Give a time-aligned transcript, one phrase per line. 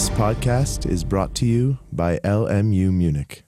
[0.00, 3.44] This podcast is brought to you by LMU Munich.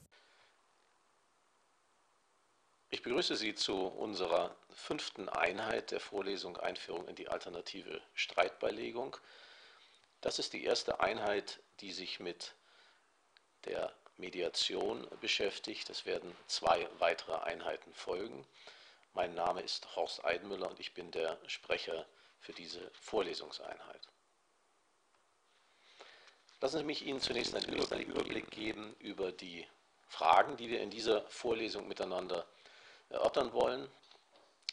[2.91, 9.17] Ich begrüße Sie zu unserer fünften Einheit der Vorlesung Einführung in die alternative Streitbeilegung.
[10.21, 12.53] Das ist die erste Einheit, die sich mit
[13.65, 15.89] der Mediation beschäftigt.
[15.89, 18.45] Es werden zwei weitere Einheiten folgen.
[19.15, 22.05] Mein Name ist Horst Eidenmüller und ich bin der Sprecher
[22.39, 24.12] für diese Vorlesungseinheit.
[26.63, 29.67] Lassen Sie mich Ihnen zunächst einen Überblick geben über die
[30.07, 32.45] Fragen, die wir in dieser Vorlesung miteinander
[33.09, 33.91] erörtern wollen.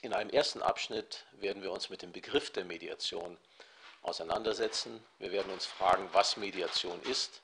[0.00, 3.36] In einem ersten Abschnitt werden wir uns mit dem Begriff der Mediation
[4.02, 5.04] auseinandersetzen.
[5.18, 7.42] Wir werden uns fragen, was Mediation ist,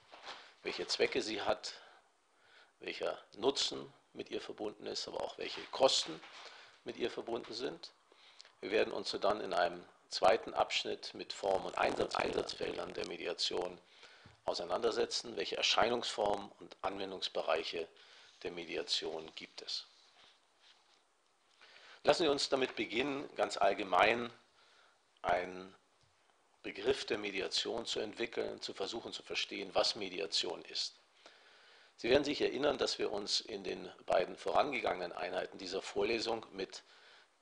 [0.63, 1.75] welche Zwecke sie hat,
[2.79, 6.21] welcher Nutzen mit ihr verbunden ist, aber auch welche Kosten
[6.85, 7.91] mit ihr verbunden sind.
[8.61, 13.96] Wir werden uns dann in einem zweiten Abschnitt mit Form- und Einsatzfeldern der Mediation auseinandersetzen,
[14.47, 17.89] welche Erscheinungsformen und Anwendungsbereiche
[18.43, 19.87] der Mediation gibt es.
[22.05, 24.31] Lassen Sie uns damit beginnen, ganz allgemein
[25.23, 25.75] einen
[26.63, 30.95] Begriff der Mediation zu entwickeln, zu versuchen zu verstehen, was Mediation ist.
[31.97, 36.83] Sie werden sich erinnern, dass wir uns in den beiden vorangegangenen Einheiten dieser Vorlesung mit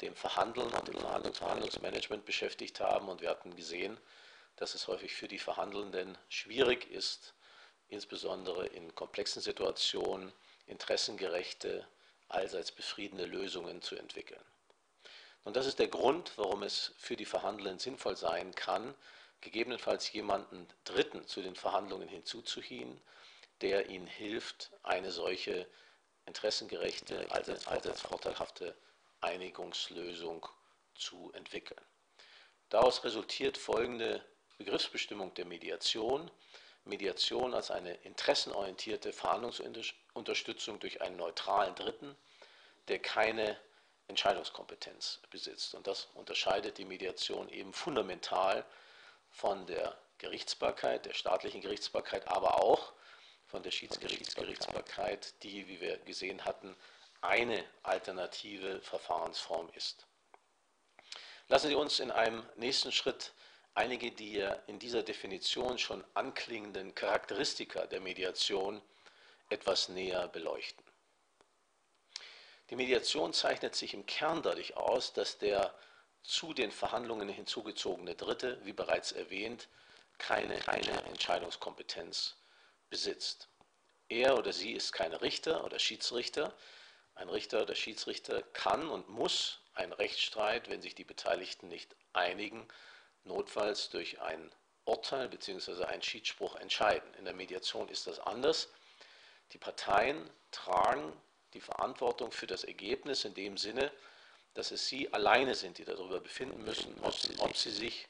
[0.01, 0.99] dem Verhandeln und dem
[1.35, 3.99] Verhandlungsmanagement beschäftigt haben und wir hatten gesehen,
[4.57, 7.35] dass es häufig für die Verhandelnden schwierig ist,
[7.89, 10.33] insbesondere in komplexen Situationen
[10.67, 11.87] interessengerechte,
[12.29, 14.45] allseits befriedende Lösungen zu entwickeln.
[15.45, 18.95] Und das ist der Grund, warum es für die Verhandlenden sinnvoll sein kann,
[19.43, 22.99] gegebenenfalls jemanden Dritten zu den Verhandlungen hinzuzuziehen,
[23.61, 25.69] der ihnen hilft, eine solche
[26.27, 28.75] interessengerechte, allseits, allseits vorteilhafte
[29.21, 30.47] Einigungslösung
[30.95, 31.81] zu entwickeln.
[32.71, 34.25] Daraus resultiert folgende
[34.59, 36.31] Begriffsbestimmung der Mediation.
[36.85, 42.15] Mediation als eine interessenorientierte Verhandlungsunterstützung durch einen neutralen Dritten,
[42.89, 43.59] der keine
[44.09, 45.75] Entscheidungskompetenz besitzt.
[45.75, 48.65] Und das unterscheidet die Mediation eben fundamental
[49.31, 52.93] von der Gerichtsbarkeit, der staatlichen Gerichtsbarkeit, aber auch
[53.47, 56.77] von der Schiedsgerichtsbarkeit, die, wie wir gesehen hatten,
[57.21, 60.07] eine alternative Verfahrensform ist.
[61.49, 63.33] Lassen Sie uns in einem nächsten Schritt
[63.75, 68.81] einige der in dieser Definition schon anklingenden Charakteristika der Mediation
[69.49, 70.85] etwas näher beleuchten.
[72.71, 75.75] Die Mediation zeichnet sich im Kern dadurch aus, dass der
[76.23, 79.69] zu den Verhandlungen hinzugezogene Dritte, wie bereits erwähnt,
[80.17, 82.37] keine, keine Entscheidungskompetenz
[82.89, 83.49] besitzt.
[84.09, 86.55] Er oder sie ist kein Richter oder Schiedsrichter.
[87.15, 92.67] Ein Richter oder Schiedsrichter kann und muss einen Rechtsstreit, wenn sich die Beteiligten nicht einigen,
[93.25, 94.51] notfalls durch ein
[94.85, 95.85] Urteil bzw.
[95.85, 97.13] einen Schiedsspruch entscheiden.
[97.15, 98.69] In der Mediation ist das anders.
[99.53, 101.13] Die Parteien tragen
[101.55, 103.91] die Verantwortung für das Ergebnis in dem Sinne,
[104.55, 108.09] dass es sie alleine sind, die darüber befinden müssen, ob sie, ob sie sich,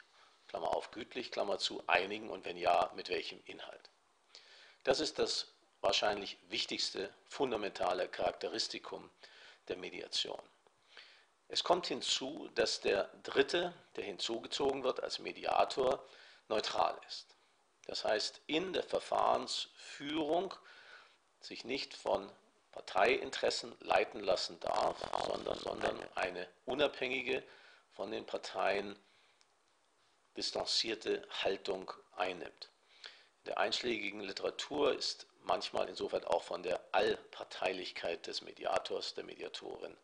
[0.49, 3.91] Klammer auf, gütlich, Klammer zu, einigen und wenn ja, mit welchem Inhalt.
[4.85, 5.49] Das ist das
[5.81, 9.11] wahrscheinlich wichtigste fundamentale Charakteristikum
[9.69, 10.41] der Mediation.
[11.55, 16.05] Es kommt hinzu, dass der Dritte, der hinzugezogen wird als Mediator,
[16.49, 17.37] neutral ist.
[17.87, 20.53] Das heißt, in der Verfahrensführung
[21.39, 22.29] sich nicht von
[22.73, 24.99] Parteiinteressen leiten lassen darf,
[25.29, 27.45] sondern, sondern eine unabhängige,
[27.93, 28.99] von den Parteien
[30.37, 32.73] distanzierte Haltung einnimmt.
[33.43, 39.97] In der einschlägigen Literatur ist manchmal insofern auch von der Allparteilichkeit des Mediators, der Mediatorin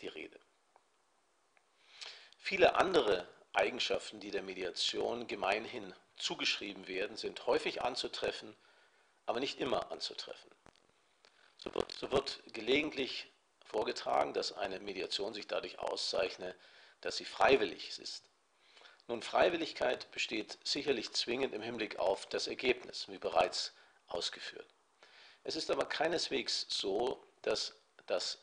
[0.00, 0.40] die Rede.
[2.44, 8.54] Viele andere Eigenschaften, die der Mediation gemeinhin zugeschrieben werden, sind häufig anzutreffen,
[9.24, 10.50] aber nicht immer anzutreffen.
[11.56, 13.32] So wird, so wird gelegentlich
[13.64, 16.54] vorgetragen, dass eine Mediation sich dadurch auszeichne,
[17.00, 18.28] dass sie freiwillig ist.
[19.08, 23.72] Nun, Freiwilligkeit besteht sicherlich zwingend im Hinblick auf das Ergebnis, wie bereits
[24.08, 24.68] ausgeführt.
[25.44, 27.74] Es ist aber keineswegs so, dass
[28.04, 28.36] das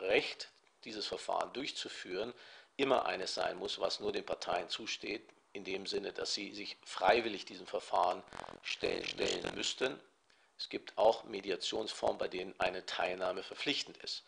[0.00, 0.50] Recht,
[0.82, 2.34] dieses Verfahren durchzuführen,
[2.76, 5.22] immer eines sein muss, was nur den Parteien zusteht,
[5.52, 8.22] in dem Sinne, dass sie sich freiwillig diesem Verfahren
[8.62, 10.00] stellen, stellen müssten.
[10.58, 14.24] Es gibt auch Mediationsformen, bei denen eine Teilnahme verpflichtend ist.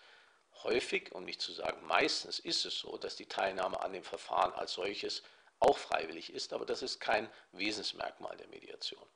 [0.62, 4.52] Häufig, um nicht zu sagen meistens, ist es so, dass die Teilnahme an dem Verfahren
[4.52, 5.22] als solches
[5.58, 9.06] auch freiwillig ist, aber das ist kein Wesensmerkmal der Mediation.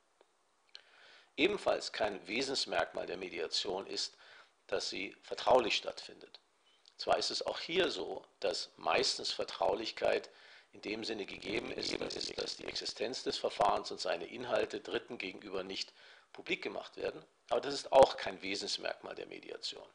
[1.37, 4.17] Ebenfalls kein Wesensmerkmal der Mediation ist,
[4.67, 6.41] dass sie vertraulich stattfindet.
[7.01, 10.29] Zwar ist es auch hier so, dass meistens Vertraulichkeit
[10.75, 15.65] in dem Sinne gegeben ist, dass die Existenz des Verfahrens und seine Inhalte Dritten gegenüber
[15.65, 15.95] nicht
[16.35, 17.25] publik gemacht werden.
[17.49, 19.89] Aber das ist auch kein Wesensmerkmal der Mediation.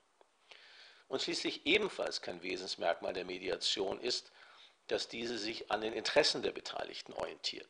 [1.07, 4.31] Und schließlich ebenfalls kein Wesensmerkmal der Mediation ist,
[4.87, 7.69] dass diese sich an den Interessen der Beteiligten orientiert.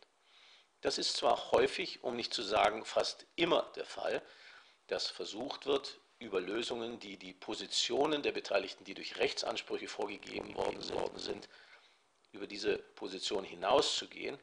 [0.79, 4.21] Das ist zwar häufig, um nicht zu sagen fast immer der Fall,
[4.87, 10.81] dass versucht wird, über Lösungen, die die Positionen der Beteiligten, die durch Rechtsansprüche vorgegeben worden
[11.17, 11.47] sind,
[12.31, 14.37] über diese Position hinauszugehen.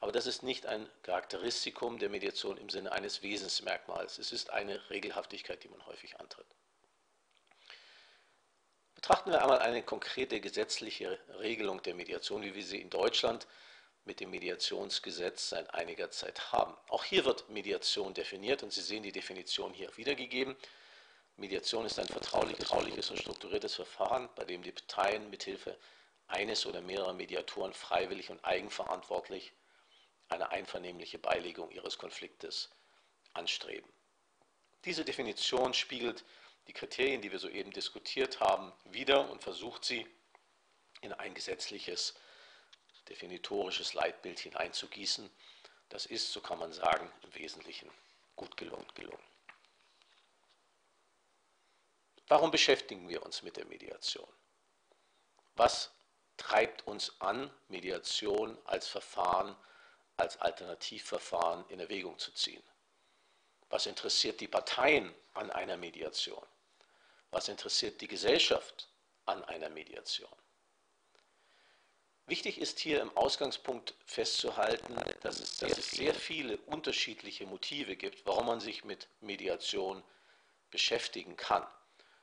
[0.00, 4.18] Aber das ist nicht ein Charakteristikum der Mediation im Sinne eines Wesensmerkmals.
[4.18, 6.46] Es ist eine Regelhaftigkeit, die man häufig antritt.
[8.94, 13.46] Betrachten wir einmal eine konkrete gesetzliche Regelung der Mediation, wie wir sie in Deutschland
[14.04, 16.74] mit dem Mediationsgesetz seit einiger Zeit haben.
[16.88, 20.56] Auch hier wird Mediation definiert und Sie sehen die Definition hier wiedergegeben.
[21.38, 25.78] Mediation ist ein vertrauliches und strukturiertes Verfahren, bei dem die Parteien mithilfe
[26.26, 29.52] eines oder mehrerer Mediatoren freiwillig und eigenverantwortlich
[30.28, 32.70] eine einvernehmliche Beilegung ihres Konfliktes
[33.34, 33.88] anstreben.
[34.84, 36.24] Diese Definition spiegelt
[36.66, 40.06] die Kriterien, die wir soeben diskutiert haben, wider und versucht sie
[41.02, 42.14] in ein gesetzliches,
[43.08, 45.30] definitorisches Leitbild hineinzugießen.
[45.88, 47.90] Das ist, so kann man sagen, im Wesentlichen
[48.34, 48.86] gut gelungen.
[48.94, 49.27] gelungen.
[52.28, 54.28] Warum beschäftigen wir uns mit der Mediation?
[55.56, 55.90] Was
[56.36, 59.56] treibt uns an, Mediation als Verfahren,
[60.18, 62.62] als Alternativverfahren in Erwägung zu ziehen?
[63.70, 66.46] Was interessiert die Parteien an einer Mediation?
[67.30, 68.88] Was interessiert die Gesellschaft
[69.26, 70.30] an einer Mediation?
[72.26, 78.26] Wichtig ist hier im Ausgangspunkt festzuhalten, dass es, dass es sehr viele unterschiedliche Motive gibt,
[78.26, 80.02] warum man sich mit Mediation
[80.70, 81.66] beschäftigen kann.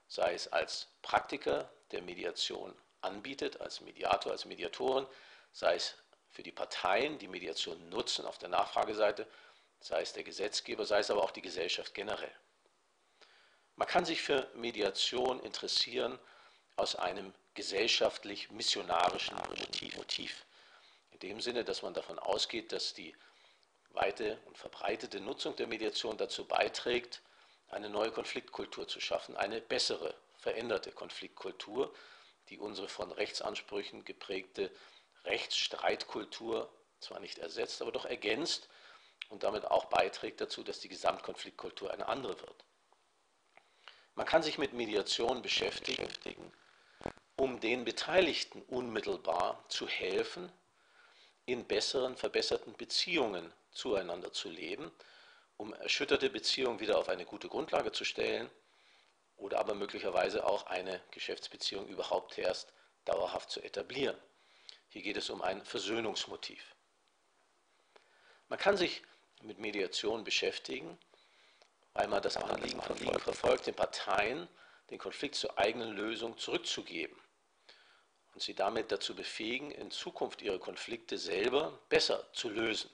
[0.07, 5.07] Sei es als Praktiker der Mediation anbietet, als Mediator, als Mediatorin,
[5.51, 5.95] sei es
[6.29, 9.27] für die Parteien, die Mediation nutzen auf der Nachfrageseite,
[9.79, 12.35] sei es der Gesetzgeber, sei es aber auch die Gesellschaft generell.
[13.75, 16.19] Man kann sich für Mediation interessieren
[16.75, 20.45] aus einem gesellschaftlich-missionarischen Motiv, Motiv.
[21.11, 23.15] In dem Sinne, dass man davon ausgeht, dass die
[23.89, 27.21] weite und verbreitete Nutzung der Mediation dazu beiträgt,
[27.69, 31.93] eine neue Konfliktkultur zu schaffen, eine bessere, veränderte Konfliktkultur,
[32.49, 34.71] die unsere von Rechtsansprüchen geprägte
[35.25, 38.69] Rechtsstreitkultur zwar nicht ersetzt, aber doch ergänzt
[39.29, 42.65] und damit auch beiträgt dazu, dass die Gesamtkonfliktkultur eine andere wird.
[44.13, 46.07] Man kann sich mit Mediation beschäftigen,
[47.35, 50.51] um den Beteiligten unmittelbar zu helfen,
[51.45, 54.91] in besseren, verbesserten Beziehungen zueinander zu leben,
[55.57, 58.49] um erschütterte Beziehungen wieder auf eine gute Grundlage zu stellen
[59.37, 62.73] oder aber möglicherweise auch eine Geschäftsbeziehung überhaupt erst
[63.05, 64.17] dauerhaft zu etablieren.
[64.89, 66.75] Hier geht es um ein Versöhnungsmotiv.
[68.47, 69.01] Man kann sich
[69.41, 70.97] mit Mediation beschäftigen,
[71.93, 72.81] weil man das Anliegen
[73.19, 74.47] verfolgt, den Parteien
[74.89, 77.17] den Konflikt zur eigenen Lösung zurückzugeben
[78.33, 82.89] und sie damit dazu befähigen, in Zukunft ihre Konflikte selber besser zu lösen.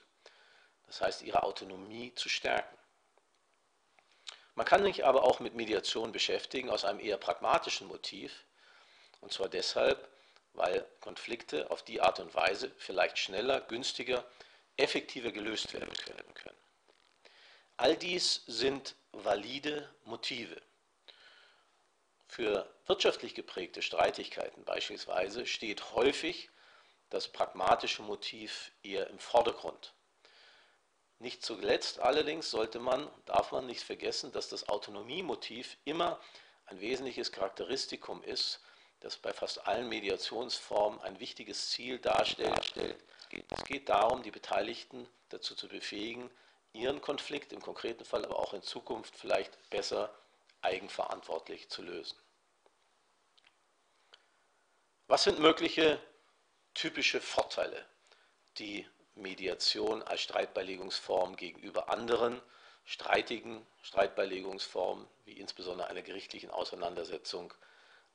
[0.86, 2.76] Das heißt, ihre Autonomie zu stärken.
[4.54, 8.44] Man kann sich aber auch mit Mediation beschäftigen aus einem eher pragmatischen Motiv,
[9.20, 10.08] und zwar deshalb,
[10.52, 14.24] weil Konflikte auf die Art und Weise vielleicht schneller, günstiger,
[14.76, 15.94] effektiver gelöst werden
[16.34, 16.56] können.
[17.78, 20.60] All dies sind valide Motive.
[22.28, 26.50] Für wirtschaftlich geprägte Streitigkeiten beispielsweise steht häufig
[27.10, 29.92] das pragmatische Motiv eher im Vordergrund.
[31.22, 36.18] Nicht zuletzt allerdings sollte man, darf man nicht vergessen, dass das Autonomiemotiv immer
[36.66, 38.60] ein wesentliches Charakteristikum ist,
[38.98, 42.74] das bei fast allen Mediationsformen ein wichtiges Ziel darstellt.
[43.50, 46.28] Es geht darum, die Beteiligten dazu zu befähigen,
[46.72, 50.12] ihren Konflikt im konkreten Fall, aber auch in Zukunft vielleicht besser
[50.60, 52.18] eigenverantwortlich zu lösen.
[55.06, 56.00] Was sind mögliche
[56.74, 57.86] typische Vorteile,
[58.58, 62.40] die Mediation als Streitbeilegungsform gegenüber anderen
[62.84, 67.52] streitigen Streitbeilegungsformen, wie insbesondere einer gerichtlichen Auseinandersetzung,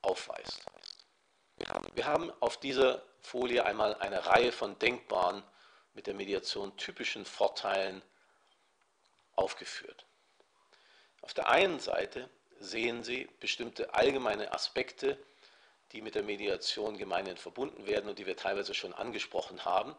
[0.01, 0.61] aufweist.
[1.95, 5.43] Wir haben auf dieser Folie einmal eine Reihe von denkbaren,
[5.93, 8.03] mit der Mediation typischen Vorteilen
[9.35, 10.05] aufgeführt.
[11.21, 15.17] Auf der einen Seite sehen Sie bestimmte allgemeine Aspekte,
[15.91, 19.95] die mit der Mediation gemeinhin verbunden werden und die wir teilweise schon angesprochen haben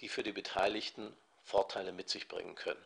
[0.00, 2.84] die für die Beteiligten Vorteile mit sich bringen können.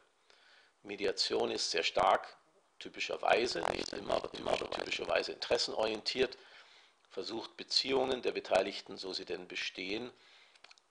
[0.82, 2.36] Mediation ist sehr stark,
[2.78, 6.36] typischerweise, nicht immer, aber immer typischerweise interessenorientiert,
[7.10, 10.10] versucht Beziehungen der Beteiligten, so sie denn bestehen,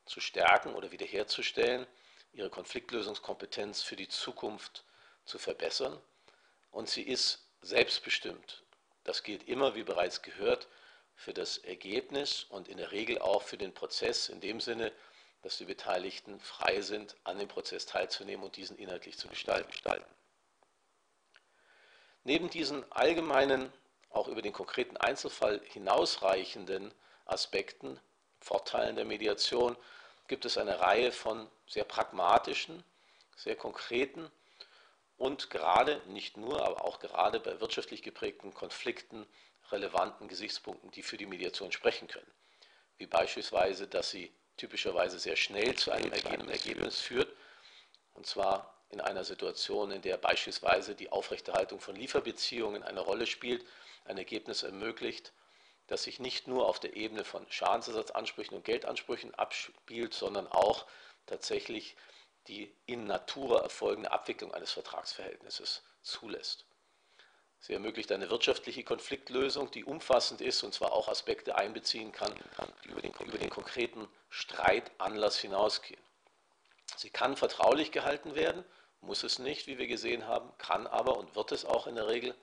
[0.05, 1.88] zu stärken oder wiederherzustellen,
[2.33, 4.83] ihre Konfliktlösungskompetenz für die Zukunft
[5.25, 5.99] zu verbessern.
[6.71, 8.63] Und sie ist selbstbestimmt.
[9.03, 10.67] Das gilt immer, wie bereits gehört,
[11.15, 14.91] für das Ergebnis und in der Regel auch für den Prozess in dem Sinne,
[15.41, 20.03] dass die Beteiligten frei sind, an dem Prozess teilzunehmen und diesen inhaltlich zu gestalten.
[22.24, 23.72] Neben diesen allgemeinen,
[24.10, 26.93] auch über den konkreten Einzelfall hinausreichenden
[27.25, 28.00] Aspekten,
[28.41, 29.75] Vorteilen der Mediation,
[30.27, 32.84] gibt es eine Reihe von sehr pragmatischen,
[33.36, 34.31] sehr konkreten
[35.17, 39.25] und gerade, nicht nur, aber auch gerade bei wirtschaftlich geprägten Konflikten
[39.72, 42.31] relevanten Gesichtspunkten, die für die Mediation sprechen können.
[42.98, 47.33] Wie beispielsweise, dass sie typischerweise sehr schnell zu einem Ergebnis führt,
[48.13, 53.65] und zwar in einer Situation, in der beispielsweise die Aufrechterhaltung von Lieferbeziehungen eine Rolle spielt,
[54.05, 55.31] ein Ergebnis ermöglicht,
[55.87, 60.85] das sich nicht nur auf der Ebene von Schadensersatzansprüchen und Geldansprüchen abspielt, sondern auch
[61.25, 61.95] tatsächlich
[62.47, 66.65] die in Natura erfolgende Abwicklung eines Vertragsverhältnisses zulässt.
[67.61, 72.33] Sie ermöglicht eine wirtschaftliche Konfliktlösung, die umfassend ist und zwar auch Aspekte einbeziehen kann,
[72.83, 76.01] die über den, über den konkreten Streitanlass hinausgehen.
[76.95, 78.63] Sie kann vertraulich gehalten werden,
[79.01, 82.07] muss es nicht, wie wir gesehen haben, kann aber und wird es auch in der
[82.07, 82.35] Regel.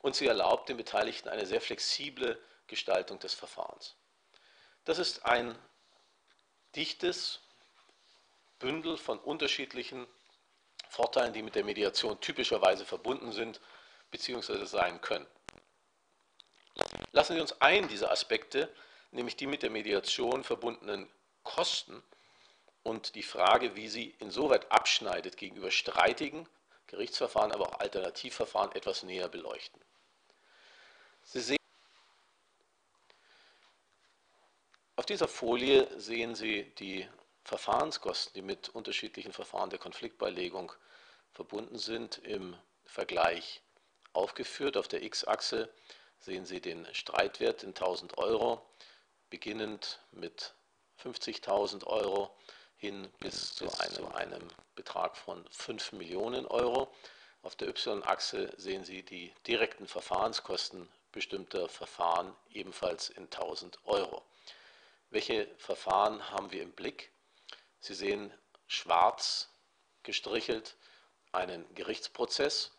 [0.00, 3.96] Und sie erlaubt den Beteiligten eine sehr flexible Gestaltung des Verfahrens.
[4.84, 5.56] Das ist ein
[6.76, 7.40] dichtes
[8.58, 10.06] Bündel von unterschiedlichen
[10.88, 13.60] Vorteilen, die mit der Mediation typischerweise verbunden sind
[14.10, 14.64] bzw.
[14.64, 15.26] sein können.
[17.12, 18.72] Lassen Sie uns einen dieser Aspekte,
[19.10, 21.08] nämlich die mit der Mediation verbundenen
[21.42, 22.02] Kosten
[22.82, 26.48] und die Frage, wie sie insoweit abschneidet gegenüber streitigen
[26.86, 29.80] Gerichtsverfahren, aber auch Alternativverfahren etwas näher beleuchten.
[31.22, 31.58] Sie sehen,
[34.96, 37.06] auf dieser Folie sehen Sie die
[37.44, 40.72] Verfahrenskosten, die mit unterschiedlichen Verfahren der Konfliktbeilegung
[41.32, 43.62] verbunden sind, im Vergleich
[44.18, 44.76] aufgeführt.
[44.76, 45.72] Auf der X-Achse
[46.18, 48.60] sehen Sie den Streitwert in 1000 Euro,
[49.30, 50.54] beginnend mit
[51.02, 52.36] 50.000 Euro
[52.76, 56.92] hin bis zu einem, einem Betrag von 5 Millionen Euro.
[57.42, 64.22] Auf der Y-Achse sehen Sie die direkten Verfahrenskosten bestimmter Verfahren ebenfalls in 1000 Euro.
[65.10, 67.10] Welche Verfahren haben wir im Blick?
[67.80, 68.32] Sie sehen
[68.66, 69.48] schwarz
[70.02, 70.76] gestrichelt
[71.32, 72.72] einen Gerichtsprozess,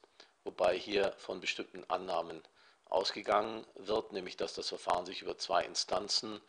[0.49, 2.41] wobei hier von bestimmten Annahmen
[2.85, 6.41] ausgegangen wird, nämlich dass das Verfahren sich über zwei Instanzen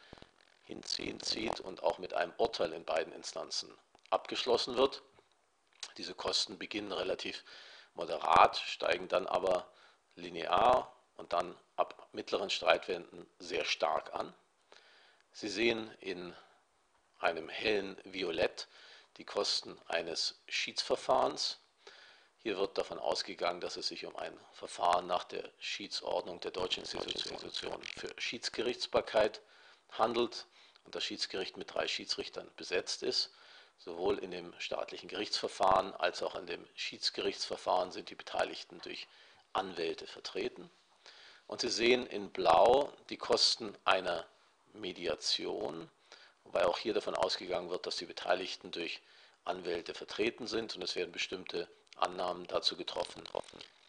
[0.62, 3.70] hinzieht und auch mit einem Urteil in beiden Instanzen
[4.08, 5.02] abgeschlossen wird.
[5.98, 7.44] Diese Kosten beginnen relativ
[7.92, 9.70] moderat, steigen dann aber
[10.14, 14.32] linear und dann ab mittleren Streitwänden sehr stark an.
[15.32, 16.34] Sie sehen in
[17.18, 18.66] einem hellen Violett
[19.18, 21.58] die Kosten eines Schiedsverfahrens.
[22.42, 26.84] Hier wird davon ausgegangen, dass es sich um ein Verfahren nach der Schiedsordnung der Deutschen
[26.84, 29.42] Institution für Schiedsgerichtsbarkeit
[29.90, 30.46] handelt
[30.84, 33.30] und das Schiedsgericht mit drei Schiedsrichtern besetzt ist.
[33.76, 39.06] Sowohl in dem staatlichen Gerichtsverfahren als auch in dem Schiedsgerichtsverfahren sind die Beteiligten durch
[39.52, 40.70] Anwälte vertreten.
[41.46, 44.26] Und Sie sehen in Blau die Kosten einer
[44.72, 45.90] Mediation,
[46.44, 49.02] wobei auch hier davon ausgegangen wird, dass die Beteiligten durch
[49.44, 51.68] Anwälte vertreten sind und es werden bestimmte
[52.02, 53.22] Annahmen dazu getroffen,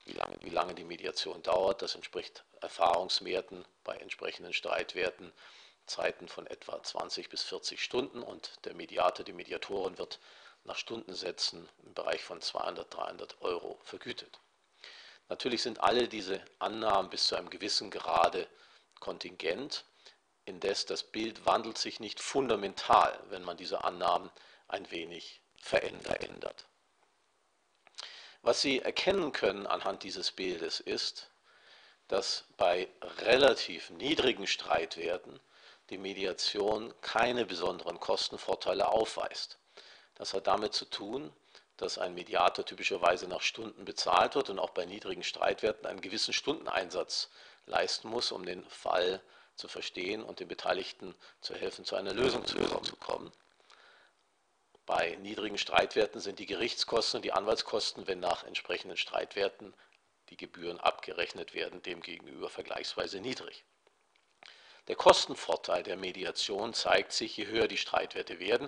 [0.05, 1.81] wie lange, wie lange die Mediation dauert.
[1.81, 5.31] Das entspricht Erfahrungswerten bei entsprechenden Streitwerten,
[5.85, 10.19] Zeiten von etwa 20 bis 40 Stunden und der Mediator, die Mediatorin wird
[10.63, 14.39] nach Stundensätzen im Bereich von 200, 300 Euro vergütet.
[15.27, 18.47] Natürlich sind alle diese Annahmen bis zu einem gewissen Grade
[18.99, 19.85] kontingent
[20.45, 24.31] Indes das Bild wandelt sich nicht fundamental, wenn man diese Annahmen
[24.67, 26.65] ein wenig verändert.
[28.43, 31.29] Was Sie erkennen können anhand dieses Bildes ist,
[32.07, 35.39] dass bei relativ niedrigen Streitwerten
[35.89, 39.59] die Mediation keine besonderen Kostenvorteile aufweist.
[40.15, 41.31] Das hat damit zu tun,
[41.77, 46.33] dass ein Mediator typischerweise nach Stunden bezahlt wird und auch bei niedrigen Streitwerten einen gewissen
[46.33, 47.29] Stundeneinsatz
[47.65, 49.21] leisten muss, um den Fall
[49.55, 52.57] zu verstehen und den Beteiligten zu helfen, zu einer Lösung zu
[52.97, 53.31] kommen.
[54.91, 59.73] Bei niedrigen Streitwerten sind die Gerichtskosten und die Anwaltskosten, wenn nach entsprechenden Streitwerten
[60.27, 63.63] die Gebühren abgerechnet werden, demgegenüber vergleichsweise niedrig.
[64.89, 68.67] Der Kostenvorteil der Mediation zeigt sich, je höher die Streitwerte werden.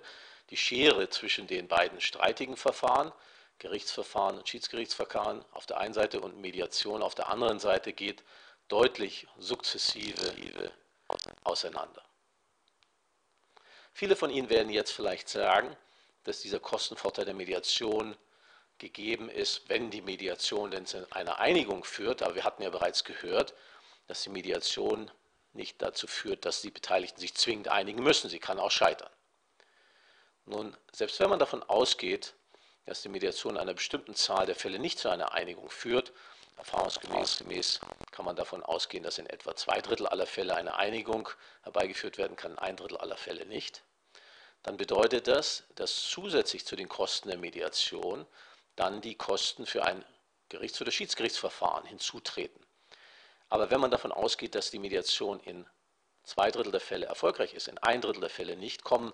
[0.50, 3.12] Die Schere zwischen den beiden streitigen Verfahren,
[3.60, 8.24] Gerichtsverfahren und Schiedsgerichtsverfahren auf der einen Seite und Mediation auf der anderen Seite geht
[8.70, 10.72] deutlich sukzessive
[11.44, 12.02] auseinander.
[13.92, 15.76] Viele von Ihnen werden jetzt vielleicht sagen,
[16.24, 18.16] dass dieser Kostenvorteil der Mediation
[18.78, 22.22] gegeben ist, wenn die Mediation denn zu einer Einigung führt.
[22.22, 23.54] Aber wir hatten ja bereits gehört,
[24.08, 25.12] dass die Mediation
[25.54, 28.30] nicht dazu führt, dass die Beteiligten sich zwingend einigen müssen.
[28.30, 29.10] Sie kann auch scheitern.
[30.46, 32.34] Nun, selbst wenn man davon ausgeht,
[32.86, 36.12] dass die Mediation in einer bestimmten Zahl der Fälle nicht zu einer Einigung führt,
[36.58, 37.80] erfahrungsgemäß
[38.12, 41.30] kann man davon ausgehen, dass in etwa zwei Drittel aller Fälle eine Einigung
[41.64, 43.84] herbeigeführt werden kann, ein Drittel aller Fälle nicht,
[44.64, 48.26] dann bedeutet das, dass zusätzlich zu den Kosten der Mediation
[48.76, 50.04] dann die Kosten für ein
[50.50, 52.62] Gerichts- oder Schiedsgerichtsverfahren hinzutreten.
[53.50, 55.66] Aber wenn man davon ausgeht, dass die Mediation in
[56.24, 59.14] zwei Drittel der Fälle erfolgreich ist, in ein Drittel der Fälle nicht, kommen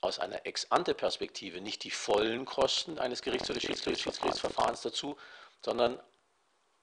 [0.00, 5.16] aus einer Ex-ante-Perspektive nicht die vollen Kosten eines Gerichts- oder Schiedsgerichtsverfahrens dazu,
[5.64, 6.00] sondern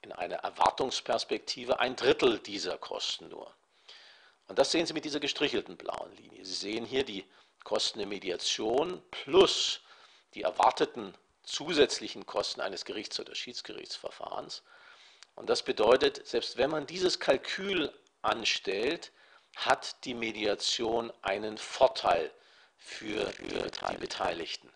[0.01, 3.53] in einer Erwartungsperspektive ein Drittel dieser Kosten nur.
[4.47, 6.43] Und das sehen Sie mit dieser gestrichelten blauen Linie.
[6.43, 7.23] Sie sehen hier die
[7.63, 9.81] Kosten der Mediation plus
[10.33, 14.63] die erwarteten zusätzlichen Kosten eines Gerichts- oder Schiedsgerichtsverfahrens.
[15.35, 17.91] Und das bedeutet, selbst wenn man dieses Kalkül
[18.21, 19.11] anstellt,
[19.55, 22.31] hat die Mediation einen Vorteil
[22.77, 24.71] für, die Beteiligten.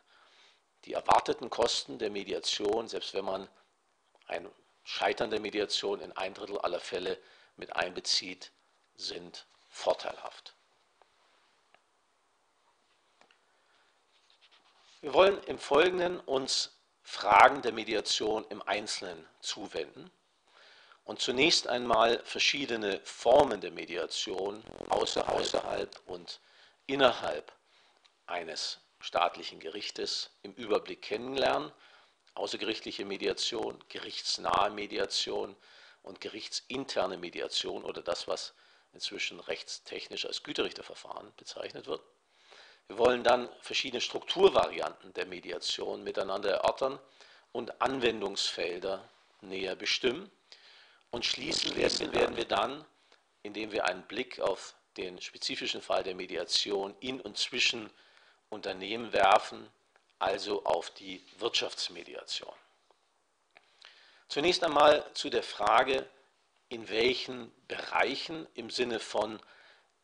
[0.85, 3.49] Die erwarteten Kosten der Mediation, selbst wenn man
[4.27, 4.49] ein
[4.83, 7.19] Scheitern der Mediation in ein Drittel aller Fälle
[7.57, 8.51] mit einbezieht,
[8.95, 10.56] sind vorteilhaft.
[15.07, 20.11] Wir wollen im Folgenden uns Fragen der Mediation im Einzelnen zuwenden
[21.05, 26.41] und zunächst einmal verschiedene Formen der Mediation außerhalb und
[26.87, 27.53] innerhalb
[28.25, 31.71] eines staatlichen Gerichtes im Überblick kennenlernen.
[32.33, 35.55] Außergerichtliche Mediation, gerichtsnahe Mediation
[36.03, 38.53] und gerichtsinterne Mediation oder das, was
[38.91, 42.01] inzwischen rechtstechnisch als Güterichterverfahren bezeichnet wird.
[42.87, 46.99] Wir wollen dann verschiedene Strukturvarianten der Mediation miteinander erörtern
[47.51, 49.07] und Anwendungsfelder
[49.41, 50.31] näher bestimmen.
[51.11, 52.85] Und schließlich werden wir dann,
[53.43, 57.89] indem wir einen Blick auf den spezifischen Fall der Mediation in und zwischen
[58.49, 59.69] Unternehmen werfen,
[60.19, 62.53] also auf die Wirtschaftsmediation.
[64.27, 66.09] Zunächst einmal zu der Frage,
[66.69, 69.39] in welchen Bereichen im Sinne von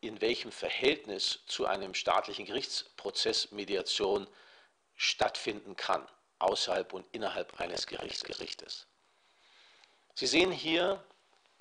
[0.06, 4.28] in welchem Verhältnis zu einem staatlichen Gerichtsprozess Mediation
[4.96, 6.06] stattfinden kann,
[6.38, 8.86] außerhalb und innerhalb eines Gerichtsgerichtes.
[10.14, 11.04] Sie sehen hier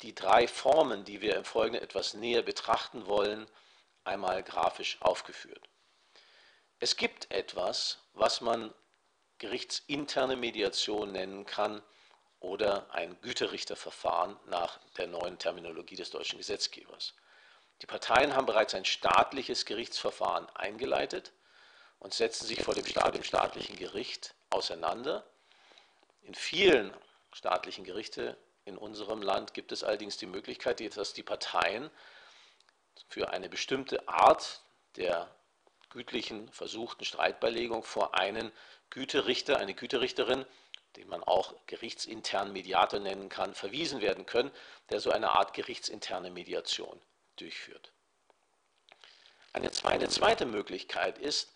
[0.01, 3.47] die drei Formen, die wir im Folgenden etwas näher betrachten wollen,
[4.03, 5.69] einmal grafisch aufgeführt.
[6.79, 8.73] Es gibt etwas, was man
[9.37, 11.81] gerichtsinterne Mediation nennen kann
[12.39, 17.13] oder ein Güterichterverfahren nach der neuen Terminologie des deutschen Gesetzgebers.
[17.81, 21.33] Die Parteien haben bereits ein staatliches Gerichtsverfahren eingeleitet
[21.99, 25.25] und setzen sich vor dem staatlichen Gericht auseinander.
[26.21, 26.93] In vielen
[27.33, 31.89] staatlichen Gerichten in unserem Land gibt es allerdings die Möglichkeit, dass die Parteien
[33.09, 34.61] für eine bestimmte Art
[34.95, 35.29] der
[35.89, 38.51] gütlichen versuchten Streitbeilegung vor einen
[38.89, 40.45] Güterichter, eine Güterichterin,
[40.95, 44.51] den man auch gerichtsintern Mediator nennen kann, verwiesen werden können,
[44.89, 46.99] der so eine Art gerichtsinterne Mediation
[47.35, 47.91] durchführt.
[49.53, 51.53] Eine zweite, zweite Möglichkeit ist,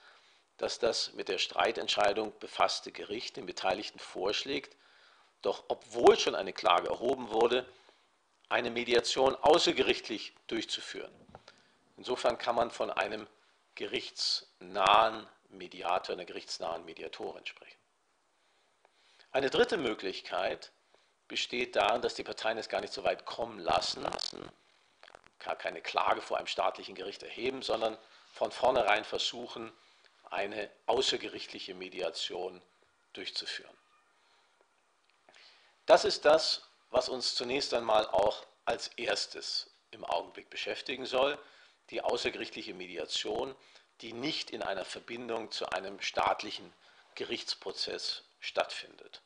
[0.58, 4.76] dass das mit der Streitentscheidung befasste Gericht den Beteiligten vorschlägt,
[5.42, 7.66] doch obwohl schon eine Klage erhoben wurde,
[8.50, 11.12] eine Mediation außergerichtlich durchzuführen.
[11.98, 13.28] Insofern kann man von einem
[13.76, 17.78] gerichtsnahen Mediator, einer gerichtsnahen Mediatorin sprechen.
[19.32, 20.72] Eine dritte Möglichkeit
[21.28, 24.50] besteht darin, dass die Parteien es gar nicht so weit kommen lassen, lassen
[25.40, 27.98] gar keine Klage vor einem staatlichen Gericht erheben, sondern
[28.32, 29.72] von vornherein versuchen,
[30.30, 32.62] eine außergerichtliche Mediation
[33.14, 33.76] durchzuführen.
[35.86, 41.38] Das ist das, was uns zunächst einmal auch als erstes im Augenblick beschäftigen soll,
[41.90, 43.56] die außergerichtliche Mediation,
[44.02, 46.74] die nicht in einer Verbindung zu einem staatlichen
[47.16, 49.22] Gerichtsprozess stattfindet.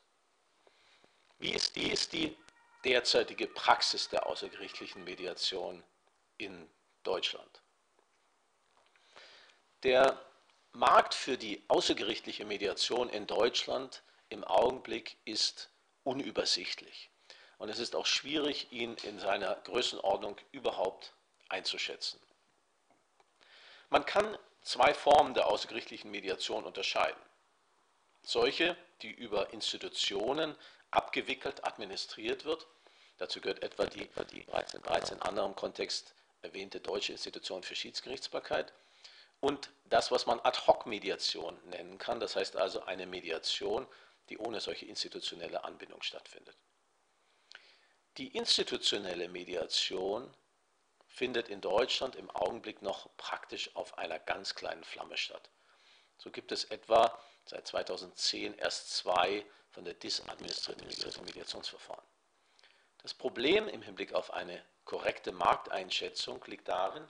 [1.38, 2.36] Wie ist die, ist die
[2.84, 5.82] derzeitige Praxis der außergerichtlichen Mediation
[6.42, 6.68] in
[7.02, 7.62] Deutschland.
[9.82, 10.20] Der
[10.72, 15.70] Markt für die außergerichtliche Mediation in Deutschland im Augenblick ist
[16.04, 17.10] unübersichtlich.
[17.58, 21.14] Und es ist auch schwierig, ihn in seiner Größenordnung überhaupt
[21.48, 22.18] einzuschätzen.
[23.90, 27.20] Man kann zwei Formen der außergerichtlichen Mediation unterscheiden.
[28.22, 30.56] Solche, die über Institutionen
[30.90, 32.66] abgewickelt, administriert wird.
[33.18, 38.72] Dazu gehört etwa die, die bereits in anderem Kontext erwähnte Deutsche Institution für Schiedsgerichtsbarkeit
[39.40, 43.86] und das, was man Ad-Hoc-Mediation nennen kann, das heißt also eine Mediation,
[44.28, 46.56] die ohne solche institutionelle Anbindung stattfindet.
[48.18, 50.32] Die institutionelle Mediation
[51.08, 55.50] findet in Deutschland im Augenblick noch praktisch auf einer ganz kleinen Flamme statt.
[56.18, 62.04] So gibt es etwa seit 2010 erst zwei von der DIS administrierten Mediationsverfahren.
[62.98, 67.06] Das Problem im Hinblick auf eine korrekte Markteinschätzung liegt darin,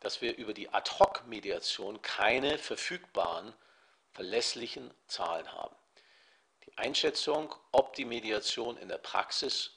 [0.00, 3.54] dass wir über die Ad-Hoc-Mediation keine verfügbaren,
[4.12, 5.74] verlässlichen Zahlen haben.
[6.66, 9.72] Die Einschätzung, ob die Mediation in der Praxis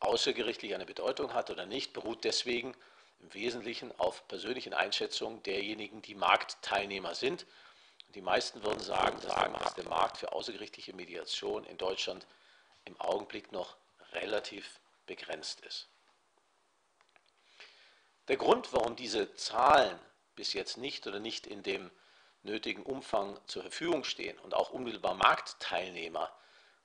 [0.00, 2.74] außergerichtlich eine Bedeutung hat oder nicht, beruht deswegen
[3.20, 7.46] im Wesentlichen auf persönlichen Einschätzungen derjenigen, die Marktteilnehmer sind.
[8.14, 12.26] Die meisten würden sagen, dass der Markt für außergerichtliche Mediation in Deutschland
[12.84, 13.76] im Augenblick noch
[14.12, 15.88] relativ begrenzt ist.
[18.28, 19.98] Der Grund, warum diese Zahlen
[20.36, 21.90] bis jetzt nicht oder nicht in dem
[22.42, 26.30] nötigen Umfang zur Verfügung stehen und auch unmittelbar Marktteilnehmer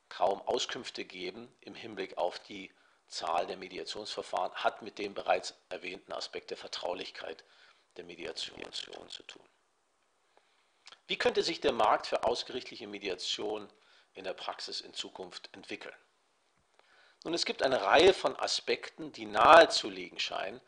[0.08, 2.72] kaum Auskünfte geben im Hinblick auf die
[3.08, 7.44] Zahl der Mediationsverfahren, hat mit dem bereits erwähnten Aspekt der Vertraulichkeit
[7.98, 8.72] der Mediation
[9.10, 9.44] zu tun.
[11.08, 13.70] Wie könnte sich der Markt für ausgerichtliche Mediation
[14.14, 15.96] in der Praxis in Zukunft entwickeln?
[17.24, 20.62] Nun, es gibt eine Reihe von Aspekten, die nahezulegen scheinen,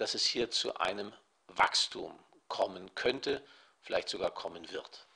[0.00, 1.12] dass es hier zu einem
[1.48, 3.44] Wachstum kommen könnte,
[3.82, 5.06] vielleicht sogar kommen wird.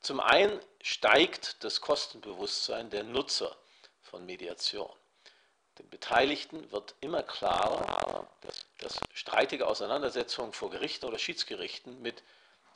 [0.00, 3.54] Zum einen steigt das Kostenbewusstsein der Nutzer
[4.00, 4.90] von Mediation.
[5.78, 12.22] Den Beteiligten wird immer klarer, dass, dass streitige Auseinandersetzungen vor Gerichten oder Schiedsgerichten mit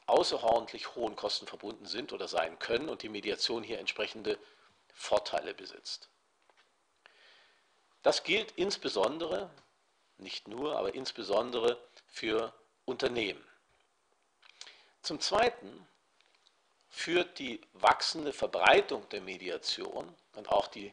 [0.07, 4.39] außerordentlich hohen Kosten verbunden sind oder sein können und die Mediation hier entsprechende
[4.93, 6.09] Vorteile besitzt.
[8.03, 9.51] Das gilt insbesondere
[10.19, 12.53] nicht nur, aber insbesondere für
[12.85, 13.45] Unternehmen.
[15.03, 15.87] Zum Zweiten
[16.89, 20.93] führt die wachsende Verbreitung der Mediation und auch die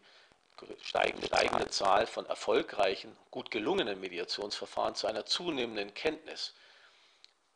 [0.81, 6.53] steigende Zahl von erfolgreichen, gut gelungenen Mediationsverfahren zu einer zunehmenden Kenntnis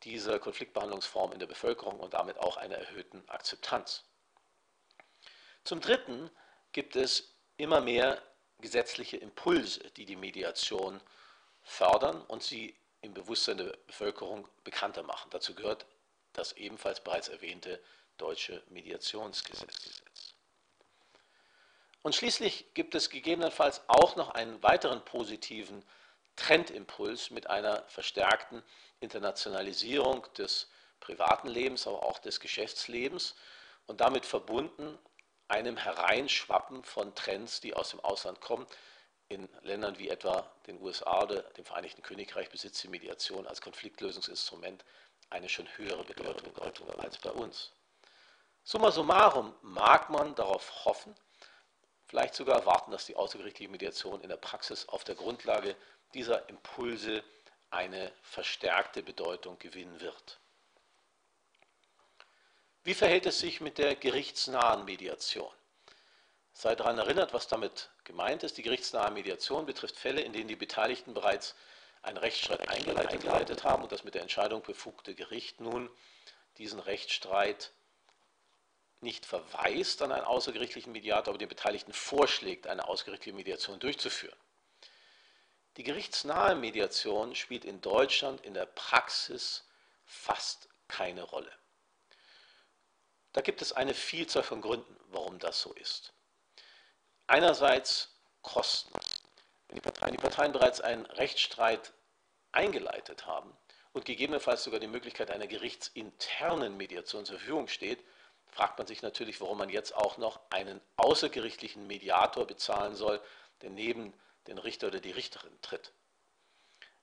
[0.02, 4.04] dieser Konfliktbehandlungsform in der Bevölkerung und damit auch einer erhöhten Akzeptanz.
[5.64, 6.30] Zum Dritten
[6.72, 8.22] gibt es immer mehr
[8.60, 11.00] gesetzliche Impulse, die die Mediation
[11.68, 15.28] fördern und sie im Bewusstsein der Bevölkerung bekannter machen.
[15.30, 15.86] Dazu gehört
[16.32, 17.80] das ebenfalls bereits erwähnte
[18.16, 20.02] deutsche Mediationsgesetz.
[22.02, 25.84] Und schließlich gibt es gegebenenfalls auch noch einen weiteren positiven
[26.36, 28.62] Trendimpuls mit einer verstärkten
[29.00, 30.68] Internationalisierung des
[31.00, 33.34] privaten Lebens, aber auch des Geschäftslebens
[33.86, 34.98] und damit verbunden
[35.48, 38.66] einem Hereinschwappen von Trends, die aus dem Ausland kommen,
[39.28, 44.84] in Ländern wie etwa den USA oder dem Vereinigten Königreich besitzt die Mediation als Konfliktlösungsinstrument
[45.30, 46.54] eine schon höhere Bedeutung
[46.98, 47.72] als bei uns.
[48.64, 51.14] Summa summarum mag man darauf hoffen,
[52.06, 55.76] vielleicht sogar erwarten, dass die außergerichtliche Mediation in der Praxis auf der Grundlage
[56.14, 57.22] dieser Impulse
[57.70, 60.40] eine verstärkte Bedeutung gewinnen wird.
[62.82, 65.52] Wie verhält es sich mit der gerichtsnahen Mediation?
[66.60, 68.56] Sei daran erinnert, was damit gemeint ist.
[68.56, 71.54] Die gerichtsnahe Mediation betrifft Fälle, in denen die Beteiligten bereits
[72.02, 75.88] einen Rechtsstreit eingeleitet haben und das mit der Entscheidung befugte Gericht nun
[76.56, 77.70] diesen Rechtsstreit
[79.00, 84.36] nicht verweist an einen außergerichtlichen Mediator, aber den Beteiligten vorschlägt, eine außergerichtliche Mediation durchzuführen.
[85.76, 89.64] Die gerichtsnahe Mediation spielt in Deutschland in der Praxis
[90.04, 91.52] fast keine Rolle.
[93.32, 96.12] Da gibt es eine Vielzahl von Gründen, warum das so ist.
[97.28, 98.08] Einerseits
[98.40, 98.90] Kosten.
[99.68, 101.92] Wenn die Parteien, die Parteien bereits einen Rechtsstreit
[102.52, 103.54] eingeleitet haben
[103.92, 108.02] und gegebenenfalls sogar die Möglichkeit einer gerichtsinternen Mediation zur Verfügung steht,
[108.46, 113.20] fragt man sich natürlich, warum man jetzt auch noch einen außergerichtlichen Mediator bezahlen soll,
[113.60, 114.14] der neben
[114.46, 115.92] den Richter oder die Richterin tritt.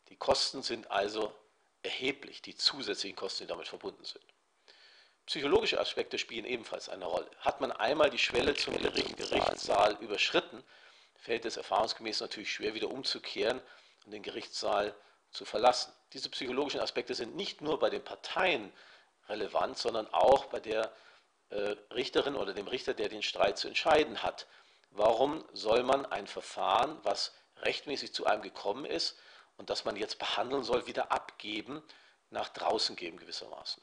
[0.09, 1.35] Die Kosten sind also
[1.83, 4.25] erheblich, die zusätzlichen Kosten, die damit verbunden sind.
[5.25, 7.29] Psychologische Aspekte spielen ebenfalls eine Rolle.
[7.39, 10.63] Hat man einmal die Schwelle zum Gerichtssaal überschritten,
[11.15, 13.59] fällt es erfahrungsgemäß natürlich schwer, wieder umzukehren
[14.05, 14.93] und den Gerichtssaal
[15.31, 15.91] zu verlassen.
[16.13, 18.71] Diese psychologischen Aspekte sind nicht nur bei den Parteien
[19.27, 20.91] relevant, sondern auch bei der
[21.49, 24.45] äh, Richterin oder dem Richter, der den Streit zu entscheiden hat.
[24.91, 29.17] Warum soll man ein Verfahren, was rechtmäßig zu einem gekommen ist
[29.57, 31.81] und das man jetzt behandeln soll, wieder abgeben,
[32.29, 33.81] nach draußen geben gewissermaßen?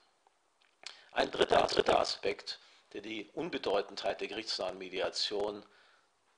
[1.12, 2.58] Ein dritter, dritter Aspekt,
[2.94, 5.62] der die Unbedeutendheit der gerichtsnahen Mediation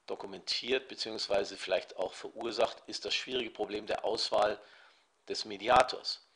[0.07, 1.57] dokumentiert bzw.
[1.57, 4.61] vielleicht auch verursacht, ist das schwierige Problem der Auswahl
[5.29, 6.27] des Mediators.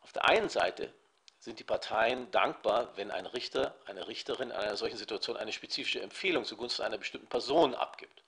[0.00, 0.92] Auf der einen Seite
[1.38, 6.02] sind die Parteien dankbar, wenn ein Richter, eine Richterin in einer solchen Situation eine spezifische
[6.02, 8.22] Empfehlung zugunsten einer bestimmten Person abgibt.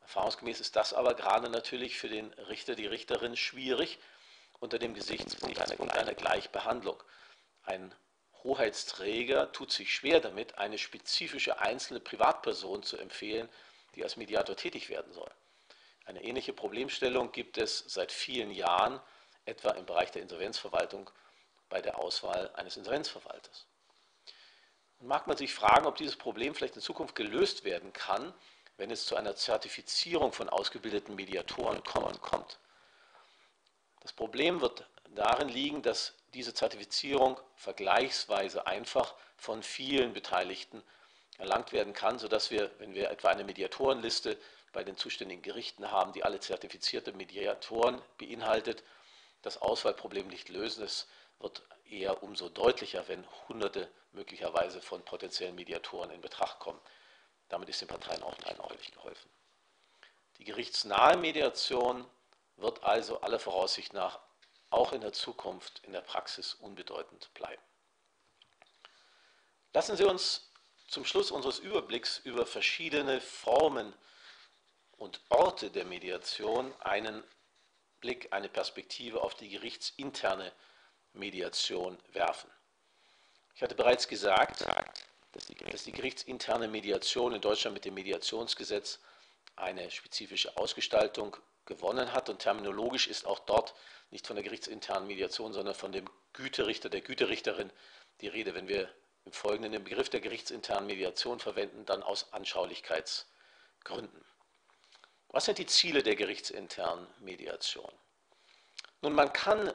[0.00, 3.98] Erfahrungsgemäß ist das aber gerade natürlich für den Richter, die Richterin schwierig
[4.60, 7.02] unter dem Gesichtspunkt einer, einer Gleichbehandlung.
[7.62, 7.94] Ein
[8.46, 13.48] Hoheitsträger tut sich schwer damit, eine spezifische einzelne Privatperson zu empfehlen,
[13.96, 15.30] die als Mediator tätig werden soll.
[16.04, 19.00] Eine ähnliche Problemstellung gibt es seit vielen Jahren,
[19.46, 21.10] etwa im Bereich der Insolvenzverwaltung
[21.68, 23.66] bei der Auswahl eines Insolvenzverwalters.
[25.00, 28.32] Und mag man sich fragen, ob dieses Problem vielleicht in Zukunft gelöst werden kann,
[28.76, 32.58] wenn es zu einer Zertifizierung von ausgebildeten Mediatoren kommt.
[34.00, 40.82] Das Problem wird darin liegen, dass diese Zertifizierung vergleichsweise einfach von vielen Beteiligten
[41.38, 44.38] erlangt werden kann, sodass wir, wenn wir etwa eine Mediatorenliste
[44.72, 48.84] bei den zuständigen Gerichten haben, die alle zertifizierte Mediatoren beinhaltet,
[49.40, 50.84] das Auswahlproblem nicht lösen.
[50.84, 56.80] Es wird eher umso deutlicher, wenn Hunderte möglicherweise von potenziellen Mediatoren in Betracht kommen.
[57.48, 59.30] Damit ist den Parteien auch eindeutig geholfen.
[60.36, 62.06] Die gerichtsnahe Mediation
[62.56, 64.18] wird also aller Voraussicht nach
[64.70, 67.62] auch in der Zukunft in der Praxis unbedeutend bleiben.
[69.72, 70.50] Lassen Sie uns
[70.88, 73.92] zum Schluss unseres Überblicks über verschiedene Formen
[74.92, 77.22] und Orte der Mediation einen
[78.00, 80.52] Blick, eine Perspektive auf die gerichtsinterne
[81.12, 82.50] Mediation werfen.
[83.54, 84.64] Ich hatte bereits gesagt,
[85.32, 89.00] dass die, dass die gerichtsinterne Mediation in Deutschland mit dem Mediationsgesetz
[89.56, 93.74] eine spezifische Ausgestaltung gewonnen hat und terminologisch ist auch dort
[94.10, 97.70] nicht von der gerichtsinternen Mediation, sondern von dem Güterichter, der Güterichterin
[98.20, 98.54] die Rede.
[98.54, 98.88] Wenn wir
[99.24, 104.24] im Folgenden den Begriff der gerichtsinternen Mediation verwenden, dann aus Anschaulichkeitsgründen.
[105.28, 107.92] Was sind die Ziele der gerichtsinternen Mediation?
[109.02, 109.72] Nun, man kann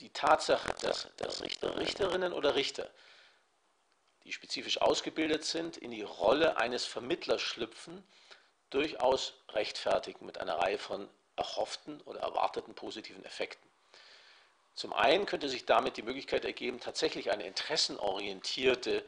[0.00, 2.90] die Tatsache, dass, dass Richter, Richterinnen oder Richter,
[4.24, 8.02] die spezifisch ausgebildet sind, in die Rolle eines Vermittlers schlüpfen,
[8.70, 13.68] durchaus rechtfertigen mit einer Reihe von erhofften oder erwarteten positiven Effekten.
[14.74, 19.04] Zum einen könnte sich damit die Möglichkeit ergeben, tatsächlich eine interessenorientierte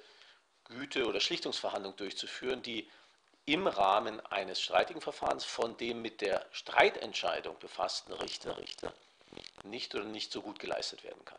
[0.65, 2.91] Güte- oder Schlichtungsverhandlung durchzuführen, die
[3.45, 8.93] im Rahmen eines streitigen Verfahrens von dem mit der Streitentscheidung befassten Richter, Richter
[9.65, 11.39] nicht oder nicht so gut geleistet werden kann.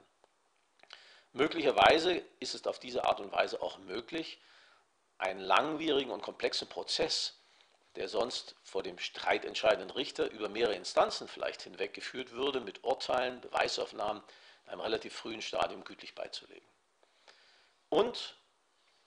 [1.33, 4.39] Möglicherweise ist es auf diese Art und Weise auch möglich,
[5.17, 7.37] einen langwierigen und komplexen Prozess
[7.95, 14.23] der sonst vor dem streitentscheidenden Richter über mehrere Instanzen vielleicht hinweggeführt würde, mit Urteilen, Beweisaufnahmen
[14.65, 16.65] in einem relativ frühen Stadium gütlich beizulegen.
[17.89, 18.35] Und,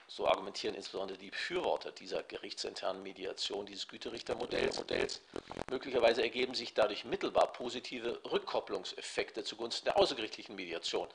[0.06, 5.22] so argumentieren insbesondere die Befürworter dieser gerichtsinternen Mediation, dieses Güterichtermodells, Modells,
[5.70, 11.08] möglicherweise ergeben sich dadurch mittelbar positive Rückkopplungseffekte zugunsten der außergerichtlichen Mediation.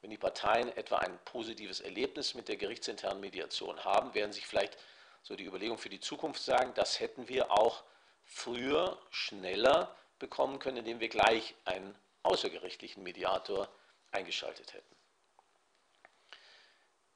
[0.00, 4.78] Wenn die Parteien etwa ein positives Erlebnis mit der gerichtsinternen Mediation haben, werden sich vielleicht
[5.22, 7.84] so die Überlegung für die Zukunft sagen, das hätten wir auch
[8.24, 13.68] früher, schneller bekommen können, indem wir gleich einen außergerichtlichen Mediator
[14.10, 14.96] eingeschaltet hätten.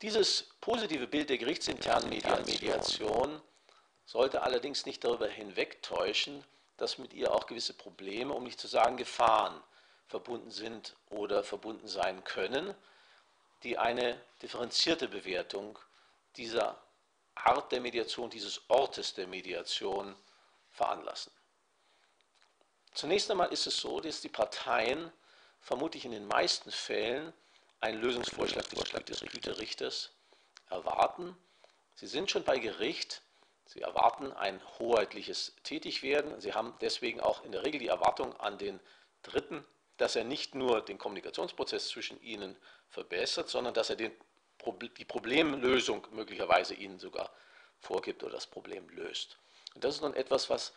[0.03, 3.41] Dieses positive Bild der gerichtsinternen Mediation
[4.05, 6.45] sollte allerdings nicht darüber hinwegtäuschen,
[6.77, 9.63] dass mit ihr auch gewisse Probleme, um nicht zu sagen Gefahren,
[10.09, 12.75] verbunden sind oder verbunden sein können,
[13.63, 15.79] die eine differenzierte Bewertung
[16.37, 16.81] dieser
[17.37, 20.15] Art der Mediation, dieses Ortes der Mediation
[20.71, 21.33] veranlassen.
[22.93, 25.13] Zunächst einmal ist es so, dass die Parteien
[25.61, 27.33] vermutlich in den meisten Fällen
[27.81, 28.67] einen Lösungsvorschlag
[29.07, 30.13] des Güterichters
[30.71, 31.37] erwarten.
[31.95, 33.23] Sie sind schon bei Gericht,
[33.67, 36.41] sie erwarten ein hoheitliches Tätigwerden.
[36.41, 38.81] Sie haben deswegen auch in der Regel die Erwartung an den
[39.23, 39.65] Dritten,
[39.97, 42.57] dass er nicht nur den Kommunikationsprozess zwischen ihnen
[42.89, 44.13] verbessert, sondern dass er den
[44.99, 47.31] die Problemlösung möglicherweise Ihnen sogar
[47.79, 49.39] vorgibt oder das Problem löst.
[49.75, 50.73] Und das ist nun etwas, was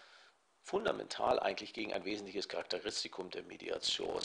[0.61, 4.21] fundamental eigentlich gegen ein wesentliches Charakteristikum der Mediation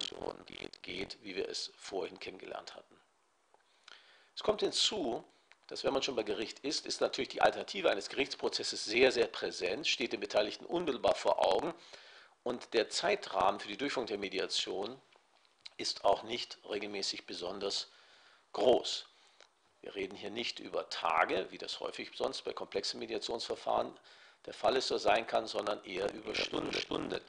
[0.83, 3.01] geht, wie wir es vorhin kennengelernt hatten.
[4.35, 5.25] Es kommt hinzu,
[5.69, 9.29] dass wenn man schon bei Gericht ist, ist natürlich die Alternative eines Gerichtsprozesses sehr, sehr
[9.29, 11.73] präsent, steht den Beteiligten unmittelbar vor Augen
[12.43, 15.01] und der Zeitrahmen für die Durchführung der Mediation
[15.77, 17.90] ist auch nicht regelmäßig besonders
[18.53, 19.07] groß.
[19.85, 23.94] Wir reden hier nicht über Tage, wie das häufig sonst bei komplexen Mediationsverfahren
[24.47, 26.73] der Fall ist, so sein kann, sondern eher über Stunden.
[26.73, 27.20] Stunden.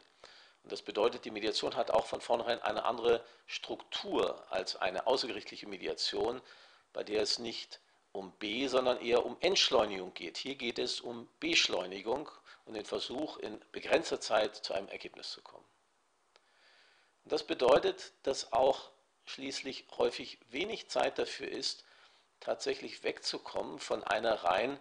[0.63, 5.67] Und das bedeutet, die Mediation hat auch von vornherein eine andere Struktur als eine außergerichtliche
[5.67, 6.41] Mediation,
[6.93, 7.81] bei der es nicht
[8.13, 10.37] um B, sondern eher um Entschleunigung geht.
[10.37, 12.31] Hier geht es um Beschleunigung
[12.63, 15.65] und den Versuch, in begrenzter Zeit zu einem Ergebnis zu kommen.
[17.25, 18.91] Und das bedeutet, dass auch
[19.25, 21.83] schließlich häufig wenig Zeit dafür ist,
[22.39, 24.79] tatsächlich wegzukommen von einer rein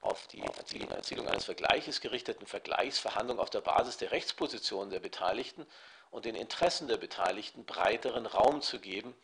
[0.00, 5.66] auf die Erzielung eines Vergleiches gerichteten Vergleichsverhandlung auf der Basis der Rechtspositionen der Beteiligten
[6.10, 9.14] und den Interessen der Beteiligten breiteren Raum zu geben,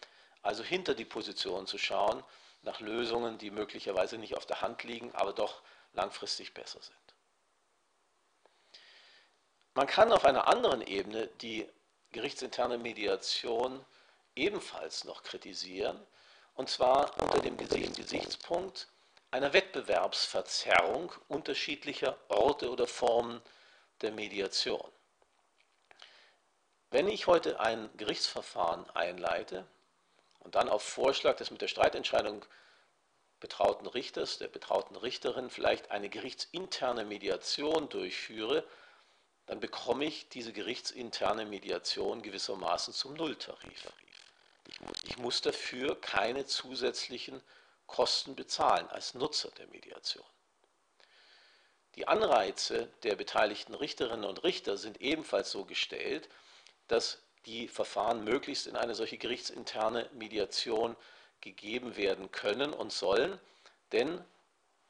[0.42, 2.22] also hinter die Position zu schauen,
[2.62, 5.62] nach Lösungen, die möglicherweise nicht auf der Hand liegen, aber doch
[5.92, 6.96] langfristig besser sind.
[9.74, 11.68] Man kann auf einer anderen Ebene die
[12.12, 13.84] gerichtsinterne Mediation
[14.34, 16.00] ebenfalls noch kritisieren,
[16.56, 18.88] und zwar unter dem Gesichtspunkt
[19.30, 23.42] einer Wettbewerbsverzerrung unterschiedlicher Orte oder Formen
[24.00, 24.90] der Mediation.
[26.90, 29.66] Wenn ich heute ein Gerichtsverfahren einleite
[30.40, 32.44] und dann auf Vorschlag des mit der Streitentscheidung
[33.40, 38.64] betrauten Richters, der betrauten Richterin vielleicht eine gerichtsinterne Mediation durchführe,
[39.46, 43.92] dann bekomme ich diese gerichtsinterne Mediation gewissermaßen zum Nulltarif.
[44.66, 47.42] Ich muss, ich muss dafür keine zusätzlichen
[47.86, 50.24] Kosten bezahlen als Nutzer der Mediation.
[51.94, 56.28] Die Anreize der beteiligten Richterinnen und Richter sind ebenfalls so gestellt,
[56.88, 60.96] dass die Verfahren möglichst in eine solche gerichtsinterne Mediation
[61.40, 63.40] gegeben werden können und sollen,
[63.92, 64.22] denn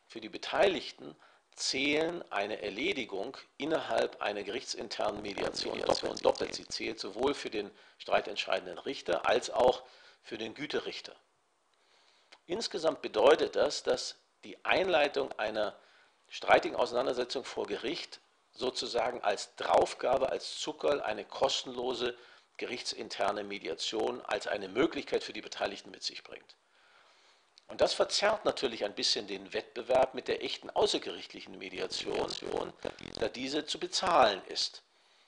[0.09, 1.15] für die Beteiligten
[1.57, 6.25] zählen eine Erledigung innerhalb einer gerichtsinternen Mediation doppelt.
[6.25, 6.55] doppelt.
[6.55, 9.83] Sie zählt sowohl für den streitentscheidenden Richter als auch
[10.23, 11.17] für den Güterichter.
[12.47, 15.75] Insgesamt bedeutet das, dass die Einleitung einer
[16.29, 18.21] streitigen Auseinandersetzung vor Gericht
[18.53, 22.17] sozusagen als Draufgabe, als Zuckerl eine kostenlose
[22.57, 26.57] gerichtsinterne Mediation als eine Möglichkeit für die Beteiligten mit sich bringt.
[27.69, 32.33] Und das verzerrt natürlich ein bisschen den Wettbewerb mit der echten außergerichtlichen Mediation,
[33.19, 34.83] da diese zu bezahlen ist.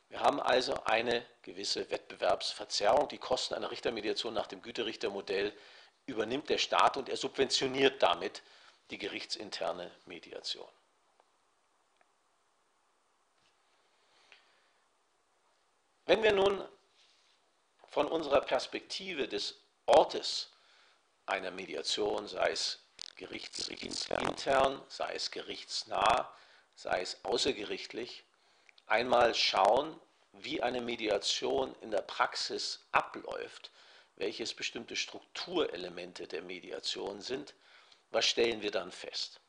[0.09, 3.09] Wir haben also eine gewisse Wettbewerbsverzerrung.
[3.09, 5.53] Die Kosten einer Richtermediation nach dem Güterichtermodell
[6.07, 8.43] übernimmt der Staat und er subventioniert damit
[8.91, 10.69] die gerichtsinterne Mediation.
[16.07, 16.67] Wenn wir nun
[17.89, 20.51] von unserer Perspektive des Ortes
[21.29, 22.81] einer Mediation, sei es
[23.17, 26.33] gerichtsintern, sei es gerichtsnah,
[26.75, 28.25] sei es außergerichtlich,
[28.87, 30.01] einmal schauen,
[30.33, 33.71] wie eine Mediation in der Praxis abläuft,
[34.17, 37.55] welches bestimmte Strukturelemente der Mediation sind,
[38.11, 39.41] was stellen wir dann fest?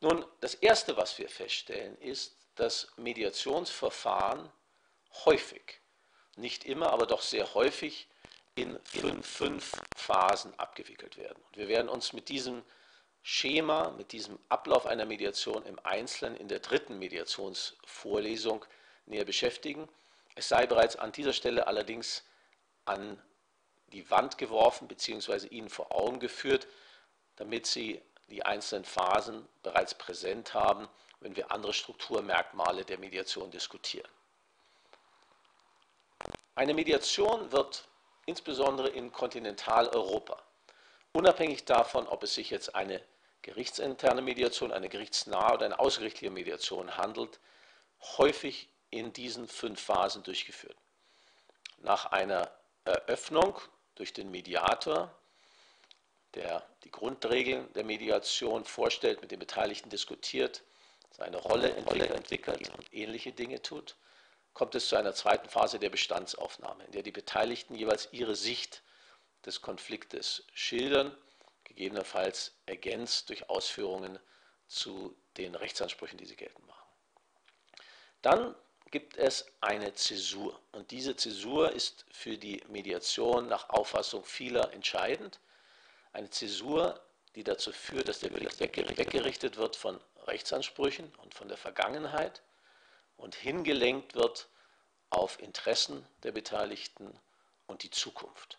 [0.00, 4.50] Nun, das Erste, was wir feststellen, ist, dass Mediationsverfahren
[5.24, 5.80] häufig,
[6.36, 8.08] nicht immer, aber doch sehr häufig
[8.54, 11.42] in fünf, fünf Phasen abgewickelt werden.
[11.48, 12.62] Und wir werden uns mit diesem
[13.22, 18.64] Schema, mit diesem Ablauf einer Mediation im Einzelnen in der dritten Mediationsvorlesung
[19.06, 19.88] näher beschäftigen.
[20.34, 22.24] Es sei bereits an dieser Stelle allerdings
[22.84, 23.20] an
[23.88, 25.46] die Wand geworfen bzw.
[25.48, 26.66] Ihnen vor Augen geführt,
[27.36, 30.88] damit Sie die einzelnen Phasen bereits präsent haben,
[31.20, 34.10] wenn wir andere Strukturmerkmale der Mediation diskutieren.
[36.54, 37.88] Eine Mediation wird
[38.26, 40.42] insbesondere in Kontinentaleuropa,
[41.12, 43.02] unabhängig davon, ob es sich jetzt eine
[43.42, 47.40] gerichtsinterne Mediation, eine gerichtsnahe oder eine außergerichtliche Mediation handelt,
[48.18, 50.76] häufig in diesen fünf Phasen durchgeführt.
[51.78, 52.50] Nach einer
[52.84, 53.58] Eröffnung
[53.94, 55.12] durch den Mediator,
[56.34, 60.62] der die Grundregeln der Mediation vorstellt, mit den Beteiligten diskutiert,
[61.10, 63.96] seine Rolle entwickelt und ähnliche Dinge tut,
[64.54, 68.82] kommt es zu einer zweiten Phase der Bestandsaufnahme, in der die Beteiligten jeweils ihre Sicht
[69.44, 71.16] des Konfliktes schildern,
[71.64, 74.18] gegebenenfalls ergänzt durch Ausführungen
[74.68, 76.86] zu den Rechtsansprüchen, die sie geltend machen.
[78.20, 78.54] Dann
[78.90, 85.40] gibt es eine Zäsur und diese Zäsur ist für die Mediation nach Auffassung vieler entscheidend.
[86.12, 87.00] Eine Zäsur,
[87.34, 92.42] die dazu führt, dass der Bericht weggerichtet wird von Rechtsansprüchen und von der Vergangenheit
[93.22, 94.48] und hingelenkt wird
[95.08, 97.18] auf Interessen der Beteiligten
[97.68, 98.58] und die Zukunft.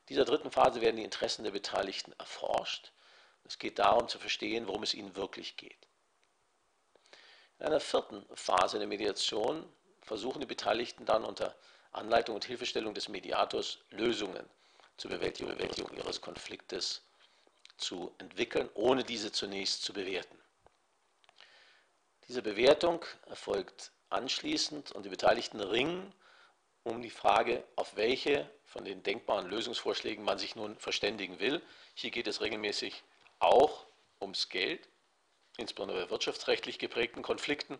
[0.00, 2.92] In dieser dritten Phase werden die Interessen der Beteiligten erforscht.
[3.44, 5.86] Es geht darum zu verstehen, worum es ihnen wirklich geht.
[7.58, 9.70] In einer vierten Phase der Mediation
[10.00, 11.54] versuchen die Beteiligten dann unter
[11.92, 14.48] Anleitung und Hilfestellung des Mediators Lösungen
[14.96, 17.02] zur Bewältigung, Bewältigung ihres Konfliktes
[17.76, 20.38] zu entwickeln, ohne diese zunächst zu bewerten.
[22.28, 26.12] Diese Bewertung erfolgt anschließend und die Beteiligten ringen
[26.82, 31.60] um die Frage, auf welche von den denkbaren Lösungsvorschlägen man sich nun verständigen will.
[31.94, 33.02] Hier geht es regelmäßig
[33.40, 33.86] auch
[34.20, 34.88] ums Geld,
[35.56, 37.78] insbesondere bei wirtschaftsrechtlich geprägten Konflikten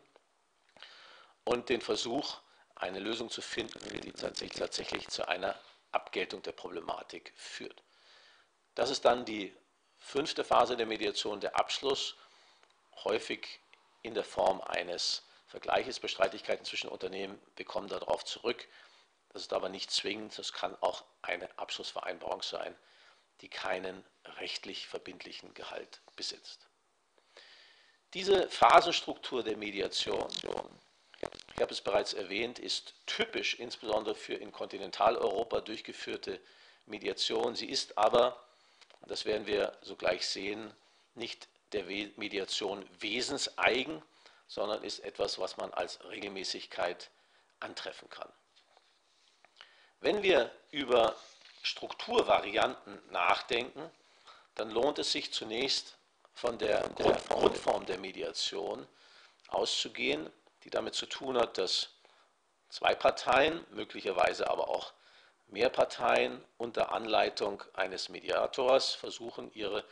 [1.44, 2.38] und den Versuch,
[2.74, 5.59] eine Lösung zu finden, die tatsächlich zu einer
[5.92, 7.82] Abgeltung der Problematik führt.
[8.74, 9.55] Das ist dann die
[9.99, 12.16] fünfte Phase der Mediation, der Abschluss,
[13.05, 13.61] häufig
[14.07, 17.40] in der Form eines Vergleiches bei Streitigkeiten zwischen Unternehmen.
[17.57, 18.66] Wir kommen darauf zurück.
[19.30, 22.74] Das ist aber nicht zwingend, das kann auch eine Abschlussvereinbarung sein,
[23.42, 24.02] die keinen
[24.38, 26.66] rechtlich verbindlichen Gehalt besitzt.
[28.14, 30.28] Diese Phasenstruktur der Mediation,
[31.54, 36.40] ich habe es bereits erwähnt, ist typisch insbesondere für in Kontinentaleuropa durchgeführte
[36.86, 37.54] Mediation.
[37.54, 38.42] Sie ist aber,
[39.07, 40.72] das werden wir sogleich sehen,
[41.14, 44.02] nicht der Mediation wesenseigen,
[44.46, 47.10] sondern ist etwas, was man als Regelmäßigkeit
[47.60, 48.32] antreffen kann.
[50.00, 51.16] Wenn wir über
[51.62, 53.90] Strukturvarianten nachdenken,
[54.54, 55.96] dann lohnt es sich zunächst
[56.32, 58.86] von der Grundform der Mediation
[59.48, 60.30] auszugehen,
[60.64, 61.90] die damit zu tun hat, dass
[62.68, 64.92] zwei Parteien, möglicherweise aber auch
[65.48, 69.84] mehr Parteien unter Anleitung eines Mediators versuchen, ihre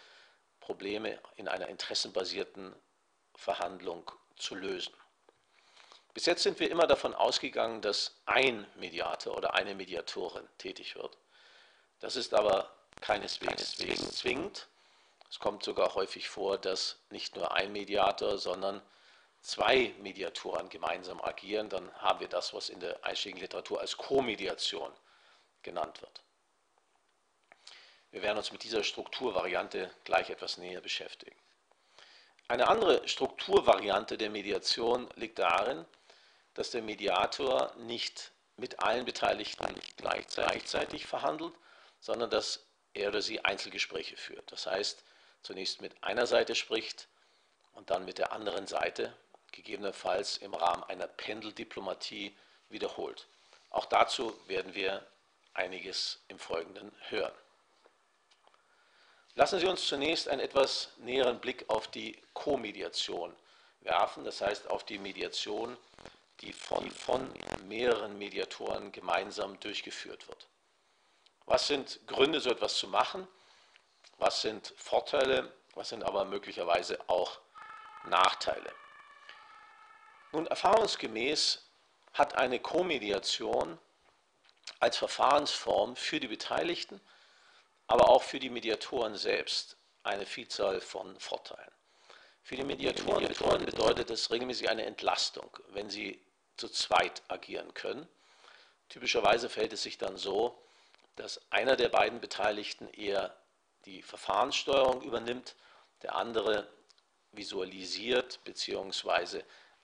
[0.65, 2.75] Probleme in einer interessenbasierten
[3.37, 4.95] Verhandlung zu lösen.
[6.15, 11.19] Bis jetzt sind wir immer davon ausgegangen, dass ein Mediator oder eine Mediatorin tätig wird.
[12.01, 13.77] Das ist aber keineswegs
[14.17, 14.69] zwingend.
[15.29, 18.81] Es kommt sogar häufig vor, dass nicht nur ein Mediator, sondern
[19.43, 21.69] zwei Mediatoren gemeinsam agieren.
[21.69, 24.93] Dann haben wir das, was in der einschlägigen Literatur als Co-Mediation
[25.63, 26.24] genannt wird.
[28.15, 31.35] Wir werden uns mit dieser Strukturvariante gleich etwas näher beschäftigen.
[32.47, 35.85] Eine andere Strukturvariante der Mediation liegt darin,
[36.55, 41.55] dass der Mediator nicht mit allen Beteiligten gleichzeitig verhandelt,
[41.99, 44.53] sondern dass er oder sie Einzelgespräche führt.
[44.53, 45.03] Das heißt,
[45.43, 47.09] zunächst mit einer Seite spricht
[47.73, 49.13] und dann mit der anderen Seite,
[49.51, 52.33] gegebenenfalls im Rahmen einer Pendeldiplomatie
[52.69, 53.27] wiederholt.
[53.71, 55.05] Auch dazu werden wir
[55.53, 57.35] einiges im Folgenden hören.
[59.37, 63.35] Lassen Sie uns zunächst einen etwas näheren Blick auf die Co-Mediation
[63.81, 65.77] werfen, das heißt auf die Mediation,
[66.41, 67.33] die von, von
[67.67, 70.47] mehreren Mediatoren gemeinsam durchgeführt wird.
[71.47, 73.27] Was sind Gründe, so etwas zu machen?
[74.19, 75.53] Was sind Vorteile?
[75.75, 77.41] Was sind aber möglicherweise auch
[78.05, 78.73] Nachteile?
[80.31, 81.69] Nun, erfahrungsgemäß
[82.13, 83.79] hat eine Co-Mediation
[84.79, 87.01] als Verfahrensform für die Beteiligten,
[87.87, 91.71] aber auch für die Mediatoren selbst eine Vielzahl von Vorteilen.
[92.43, 96.21] Für die Mediatoren bedeutet es regelmäßig eine Entlastung, wenn sie
[96.57, 98.07] zu zweit agieren können.
[98.89, 100.63] Typischerweise fällt es sich dann so,
[101.17, 103.35] dass einer der beiden Beteiligten eher
[103.87, 105.57] die Verfahrenssteuerung übernimmt,
[106.03, 106.69] der andere
[107.33, 109.43] visualisiert bzw.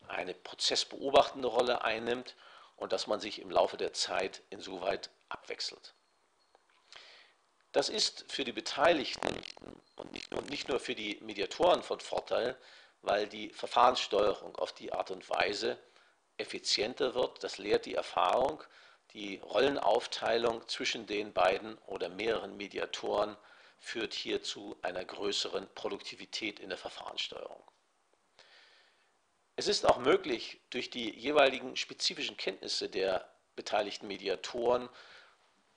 [0.09, 2.37] eine prozessbeobachtende Rolle einnimmt
[2.77, 5.95] und dass man sich im Laufe der Zeit insoweit abwechselt.
[7.73, 9.29] Das ist für die Beteiligten
[9.97, 10.13] und
[10.51, 12.57] nicht nur, für die Mediatoren von Vorteil,
[13.03, 15.79] weil die Verfahrenssteuerung auf die Art und Weise
[16.37, 17.45] effizienter wird.
[17.45, 18.63] Das lehrt die Erfahrung.
[19.13, 23.37] Die Rollenaufteilung zwischen den beiden oder mehreren Mediatoren
[23.79, 27.63] führt hier zu einer größeren Produktivität in der Verfahrenssteuerung.
[29.57, 34.89] Es ist auch möglich, durch die jeweiligen spezifischen Kenntnisse der beteiligten Mediatoren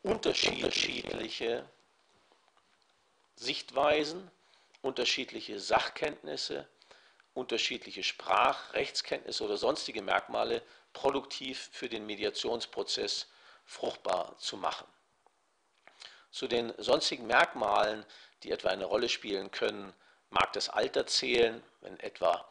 [0.03, 1.69] unterschiedliche
[3.35, 4.29] Sichtweisen,
[4.81, 6.67] unterschiedliche Sachkenntnisse,
[7.33, 10.61] unterschiedliche Sprach-, Rechtskenntnisse oder sonstige Merkmale
[10.93, 13.27] produktiv für den Mediationsprozess
[13.65, 14.87] fruchtbar zu machen.
[16.31, 18.05] Zu den sonstigen Merkmalen,
[18.43, 19.93] die etwa eine Rolle spielen können,
[20.29, 22.47] mag das Alter zählen, wenn etwa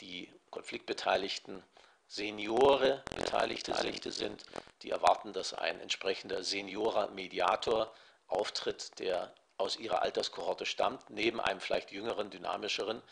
[0.00, 1.62] die Konfliktbeteiligten
[2.08, 4.44] Seniore Beteiligte sind,
[4.82, 7.94] die erwarten, dass ein entsprechender Seniorer-Mediator
[8.28, 13.02] auftritt, der aus ihrer Alterskohorte stammt, neben einem vielleicht jüngeren, dynamischeren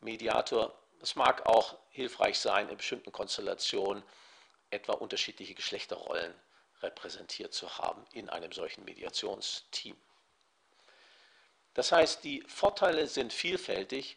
[0.00, 0.76] Mediator.
[1.00, 4.02] Es mag auch hilfreich sein, in bestimmten Konstellationen
[4.70, 6.34] etwa unterschiedliche Geschlechterrollen
[6.82, 9.96] repräsentiert zu haben in einem solchen Mediationsteam.
[11.74, 14.16] Das heißt, die Vorteile sind vielfältig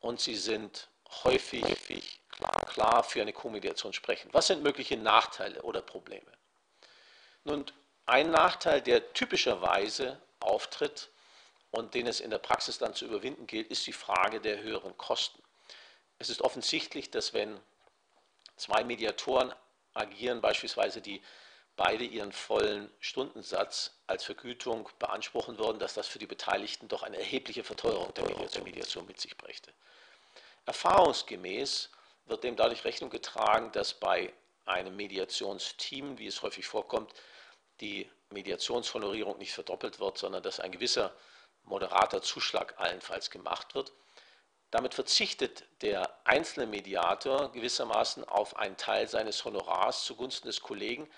[0.00, 0.88] und sie sind
[1.24, 4.28] häufig klar, klar für eine Co-Mediation sprechen.
[4.32, 6.30] Was sind mögliche Nachteile oder Probleme?
[7.44, 7.64] Nun,
[8.06, 11.10] ein Nachteil, der typischerweise auftritt
[11.70, 14.96] und den es in der Praxis dann zu überwinden gilt, ist die Frage der höheren
[14.96, 15.42] Kosten.
[16.18, 17.60] Es ist offensichtlich, dass wenn
[18.56, 19.54] zwei Mediatoren
[19.94, 21.22] agieren, beispielsweise die
[21.76, 27.18] beide ihren vollen Stundensatz als Vergütung beanspruchen würden, dass das für die Beteiligten doch eine
[27.18, 29.72] erhebliche Verteuerung der Mediation mit sich brächte.
[30.66, 31.90] Erfahrungsgemäß
[32.26, 34.32] wird dem dadurch Rechnung getragen, dass bei
[34.66, 37.12] einem Mediationsteam, wie es häufig vorkommt,
[37.80, 41.14] die Mediationshonorierung nicht verdoppelt wird, sondern dass ein gewisser
[41.64, 43.92] moderater Zuschlag allenfalls gemacht wird.
[44.70, 51.10] Damit verzichtet der einzelne Mediator gewissermaßen auf einen Teil seines Honorars zugunsten des Kollegen.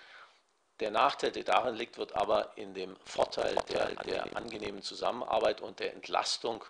[0.78, 5.80] Der Nachteil, der darin liegt, wird aber in dem Vorteil der, der angenehmen Zusammenarbeit und
[5.80, 6.64] der Entlastung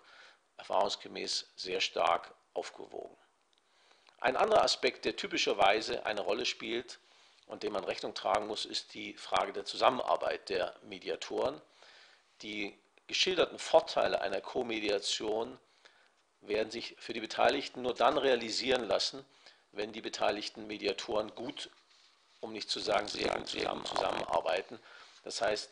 [0.57, 3.15] erfahrungsgemäß sehr stark aufgewogen.
[4.19, 6.99] Ein anderer Aspekt, der typischerweise eine Rolle spielt
[7.51, 11.61] und dem man Rechnung tragen muss, ist die Frage der Zusammenarbeit der Mediatoren.
[12.41, 15.59] Die geschilderten Vorteile einer Co-Mediation
[16.39, 19.25] werden sich für die Beteiligten nur dann realisieren lassen,
[19.73, 21.69] wenn die beteiligten Mediatoren gut,
[22.39, 23.49] um nicht zu sagen sehr gut
[23.85, 24.79] zusammenarbeiten.
[25.25, 25.69] Das heißt,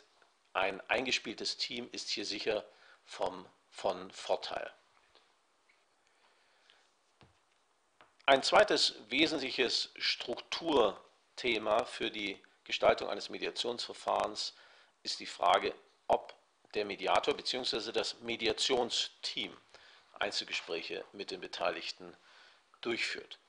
[0.51, 2.65] ein eingespieltes Team ist hier sicher
[3.05, 4.69] vom, von Vorteil.
[8.25, 9.91] Ein zweites wesentliches
[11.39, 14.53] Strukturthema für die Gestaltung eines Mediationsverfahrens
[15.03, 15.73] ist die Frage,
[16.07, 16.35] ob
[16.73, 17.93] der Mediator bzw.
[17.93, 19.55] das Mediationsteam
[20.19, 22.13] Einzelgespräche mit den Beteiligten
[22.81, 23.39] durchführt.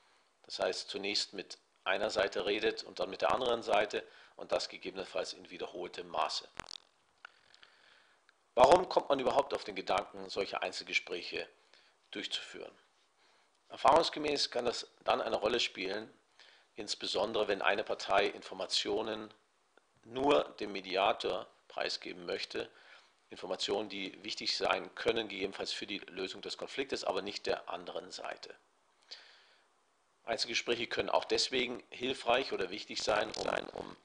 [0.45, 4.69] Das heißt, zunächst mit einer Seite redet und dann mit der anderen Seite und das
[4.69, 6.47] gegebenenfalls in wiederholtem Maße.
[8.55, 11.45] Warum kommt man überhaupt auf den Gedanken, solche Einzelgespräche
[12.11, 12.71] durchzuführen?
[13.67, 16.09] Erfahrungsgemäß kann das dann eine Rolle spielen,
[16.81, 19.31] insbesondere wenn eine Partei Informationen
[20.03, 22.69] nur dem Mediator preisgeben möchte,
[23.29, 28.11] Informationen, die wichtig sein können, gegebenenfalls für die Lösung des Konfliktes, aber nicht der anderen
[28.11, 28.53] Seite.
[30.25, 33.31] Einzelgespräche können auch deswegen hilfreich oder wichtig sein,
[33.73, 33.95] um,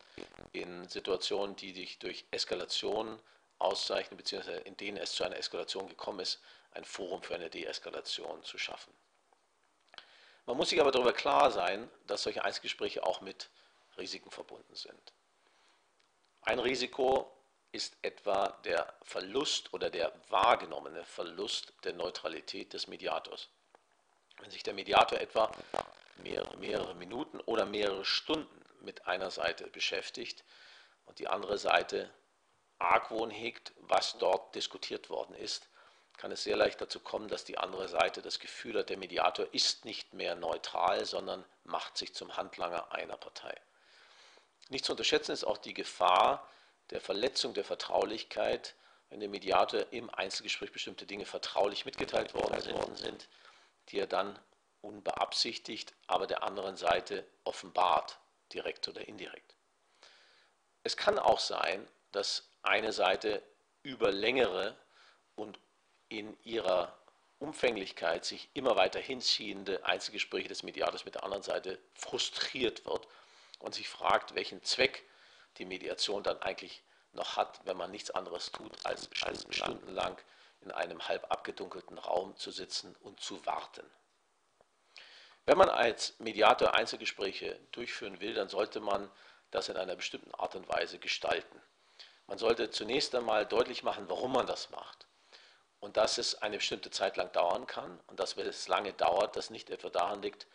[0.52, 3.18] in Situationen, die sich durch Eskalation
[3.58, 6.40] auszeichnen, beziehungsweise in denen es zu einer Eskalation gekommen ist,
[6.72, 8.92] ein Forum für eine Deeskalation zu schaffen.
[10.46, 13.50] Man muss sich aber darüber klar sein, dass solche Einzelgespräche auch mit
[13.98, 15.12] Risiken verbunden sind.
[16.42, 17.32] Ein Risiko
[17.72, 23.48] ist etwa der Verlust oder der wahrgenommene Verlust der Neutralität des Mediators.
[24.38, 25.50] Wenn sich der Mediator etwa
[26.18, 30.44] mehrere, mehrere Minuten oder mehrere Stunden mit einer Seite beschäftigt
[31.06, 32.10] und die andere Seite
[32.78, 35.68] Argwohn hegt, was dort diskutiert worden ist,
[36.16, 39.46] kann es sehr leicht dazu kommen, dass die andere Seite das Gefühl hat, der Mediator
[39.52, 43.54] ist nicht mehr neutral, sondern macht sich zum Handlanger einer Partei.
[44.68, 46.48] Nicht zu unterschätzen ist auch die Gefahr
[46.90, 48.74] der Verletzung der Vertraulichkeit,
[49.10, 53.28] wenn dem Mediator im Einzelgespräch bestimmte Dinge vertraulich mitgeteilt worden sind,
[53.88, 54.38] die er dann
[54.80, 58.18] unbeabsichtigt, aber der anderen Seite offenbart,
[58.52, 59.54] direkt oder indirekt.
[60.82, 63.42] Es kann auch sein, dass eine Seite
[63.82, 64.76] über längere
[65.34, 65.58] und
[66.08, 66.96] in ihrer
[67.38, 73.06] Umfänglichkeit sich immer weiter hinziehende Einzelgespräche des Mediators mit der anderen Seite frustriert wird
[73.58, 75.04] und sich fragt, welchen Zweck
[75.58, 76.82] die Mediation dann eigentlich
[77.12, 79.08] noch hat, wenn man nichts anderes tut, als,
[79.50, 80.16] stundenlang
[80.62, 83.84] in einem halb abgedunkelten Raum zu sitzen und zu warten.
[85.44, 89.10] Wenn man als Mediator Einzelgespräche durchführen will, dann sollte man
[89.50, 91.62] das in einer bestimmten Art und Weise gestalten.
[92.26, 95.05] Man sollte zunächst einmal deutlich machen, warum man das macht
[95.80, 99.36] und dass es eine bestimmte Zeit lang dauern kann und dass, wenn es lange dauert,
[99.36, 100.46] das nicht etwa daran liegt,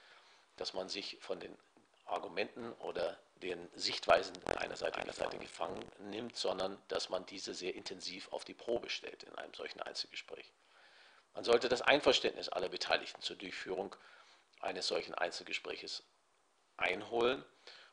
[0.58, 1.58] dass man sich von den
[2.06, 7.76] Argumenten oder den Sichtweisen einer Seite, einer Seite gefangen nimmt, sondern dass man diese sehr
[7.76, 10.52] intensiv auf die Probe stellt in einem solchen Einzelgespräch.
[11.34, 13.96] Man sollte das Einverständnis aller Beteiligten zur Durchführung
[14.60, 16.04] eines solchen Einzelgespräches
[16.78, 17.44] einholen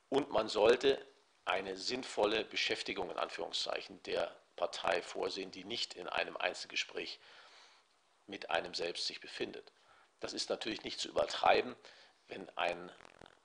[0.09, 1.05] und man sollte
[1.45, 7.19] eine sinnvolle Beschäftigung in Anführungszeichen der Partei vorsehen, die nicht in einem Einzelgespräch
[8.27, 9.73] mit einem selbst sich befindet.
[10.21, 11.77] Das ist natürlich nicht zu übertreiben,
[12.27, 12.93] wenn ein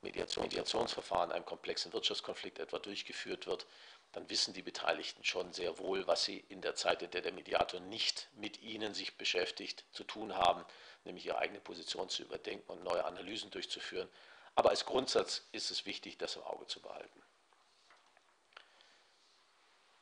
[0.02, 3.66] Mediation, Mediationsverfahren in einem komplexen Wirtschaftskonflikt etwa durchgeführt wird,
[4.12, 7.32] dann wissen die Beteiligten schon sehr wohl, was sie in der Zeit, in der der
[7.32, 10.66] Mediator nicht mit ihnen sich beschäftigt, zu tun haben,
[11.04, 14.10] nämlich ihre eigene Position zu überdenken und neue Analysen durchzuführen.
[14.56, 17.23] Aber als Grundsatz ist es wichtig, das im Auge zu behalten.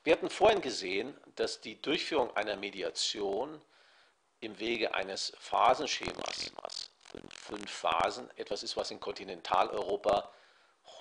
[0.03, 3.61] Wir hatten vorhin gesehen, dass die Durchführung einer Mediation
[4.39, 6.51] im Wege eines Phasenschemas
[7.33, 10.31] fünf, Phasen etwas ist, was in Kontinentaleuropa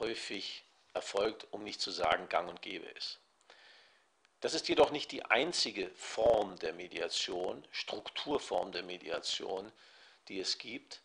[0.00, 3.20] häufig erfolgt, um nicht zu sagen gang und gäbe ist.
[4.40, 9.70] Das ist jedoch nicht die einzige Form der Mediation, Strukturform der Mediation,
[10.28, 11.02] die es gibt.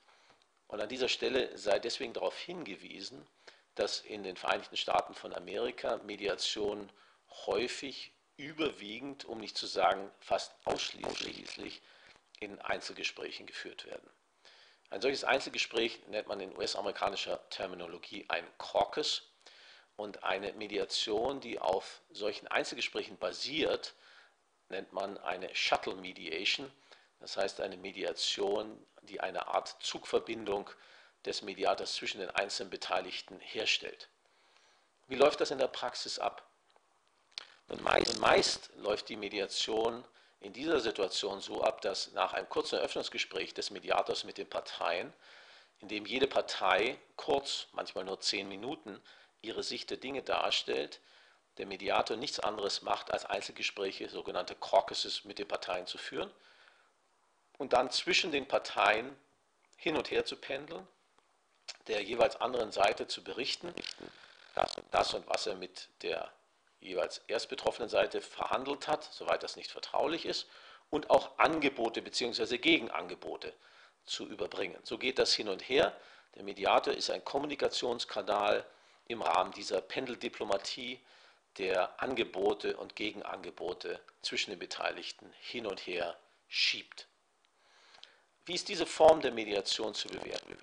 [0.68, 3.28] Und an dieser Stelle sei deswegen darauf hingewiesen,
[3.76, 6.90] dass in den Vereinigten Staaten von Amerika Mediation
[7.46, 11.82] häufig überwiegend, um nicht zu sagen fast ausschließlich,
[12.40, 14.10] in Einzelgesprächen geführt werden.
[14.90, 19.24] Ein solches Einzelgespräch nennt man in US-amerikanischer Terminologie ein Caucus
[19.98, 23.96] Und eine Mediation, die auf solchen Einzelgesprächen basiert,
[24.70, 26.72] nennt man eine Shuttle Mediation.
[27.20, 30.70] Das heißt eine Mediation, die eine Art Zugverbindung
[31.26, 34.10] des Mediators zwischen den einzelnen Beteiligten herstellt.
[35.08, 36.46] Wie läuft das in der Praxis ab?
[37.68, 40.04] Und meist, meist läuft die Mediation
[40.40, 45.12] in dieser Situation so ab, dass nach einem kurzen Eröffnungsgespräch des Mediators mit den Parteien,
[45.80, 49.02] in dem jede Partei kurz, manchmal nur zehn Minuten,
[49.42, 51.02] ihre Sicht der Dinge darstellt,
[51.58, 56.32] der Mediator nichts anderes macht, als Einzelgespräche, sogenannte Caucuses mit den Parteien zu führen
[57.58, 59.16] und dann zwischen den Parteien
[59.78, 60.88] hin und her zu pendeln,
[61.88, 63.74] der jeweils anderen Seite zu berichten,
[64.54, 66.32] das und das und was er mit der
[66.86, 70.48] jeweils erst betroffenen Seite verhandelt hat, soweit das nicht vertraulich ist,
[70.90, 72.58] und auch Angebote bzw.
[72.58, 73.54] Gegenangebote
[74.06, 74.78] zu überbringen.
[74.84, 75.96] So geht das hin und her.
[76.36, 78.66] Der Mediator ist ein Kommunikationskanal
[79.08, 81.00] im Rahmen dieser Pendeldiplomatie,
[81.58, 86.18] der Angebote und Gegenangebote zwischen den Beteiligten hin und her
[86.48, 87.08] schiebt.
[88.46, 90.56] Wie ist diese Form der Mediation zu bewerten?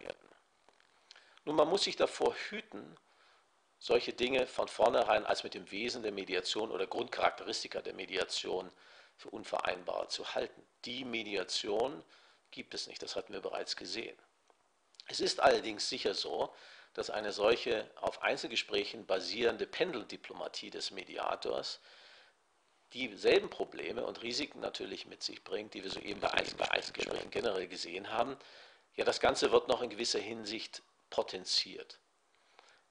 [1.44, 2.96] Nun, man muss sich davor hüten,
[3.82, 8.70] solche Dinge von vornherein als mit dem Wesen der Mediation oder Grundcharakteristika der Mediation
[9.16, 10.64] für unvereinbar zu halten.
[10.84, 12.04] Die Mediation
[12.52, 14.16] gibt es nicht, das hatten wir bereits gesehen.
[15.08, 16.54] Es ist allerdings sicher so,
[16.94, 21.80] dass eine solche auf Einzelgesprächen basierende Pendeldiplomatie des Mediators
[22.92, 28.12] dieselben Probleme und Risiken natürlich mit sich bringt, die wir soeben bei Einzelgesprächen generell gesehen
[28.12, 28.36] haben.
[28.94, 31.98] Ja, das Ganze wird noch in gewisser Hinsicht potenziert.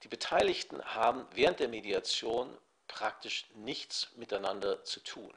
[0.03, 5.33] Die Beteiligten haben während der Mediation praktisch nichts miteinander zu tun.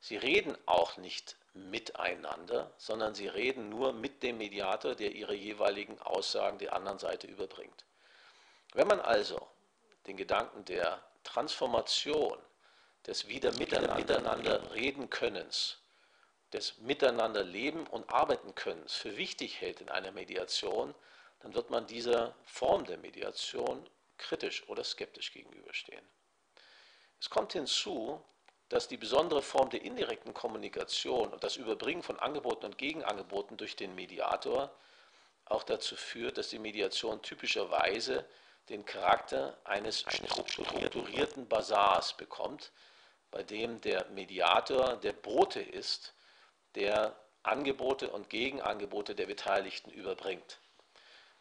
[0.00, 6.00] Sie reden auch nicht miteinander, sondern sie reden nur mit dem Mediator, der ihre jeweiligen
[6.00, 7.84] Aussagen der anderen Seite überbringt.
[8.72, 9.48] Wenn man also
[10.06, 12.38] den Gedanken der Transformation,
[13.06, 15.78] des wieder miteinander reden Könnens,
[16.52, 20.94] des Miteinander leben und arbeiten Könnens für wichtig hält in einer Mediation,
[21.40, 23.88] dann wird man dieser Form der Mediation
[24.18, 26.04] kritisch oder skeptisch gegenüberstehen.
[27.18, 28.22] Es kommt hinzu,
[28.68, 33.74] dass die besondere Form der indirekten Kommunikation und das Überbringen von Angeboten und Gegenangeboten durch
[33.76, 34.70] den Mediator
[35.44, 38.24] auch dazu führt, dass die Mediation typischerweise
[38.68, 42.70] den Charakter eines strukturierten Basars bekommt,
[43.32, 46.14] bei dem der Mediator der Bote ist,
[46.76, 50.60] der Angebote und Gegenangebote der Beteiligten überbringt.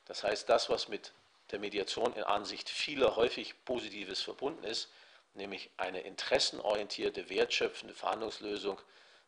[0.09, 1.13] Das heißt, das, was mit
[1.51, 4.89] der Mediation in Ansicht vieler häufig Positives verbunden ist,
[5.35, 8.81] nämlich eine interessenorientierte, wertschöpfende Verhandlungslösung,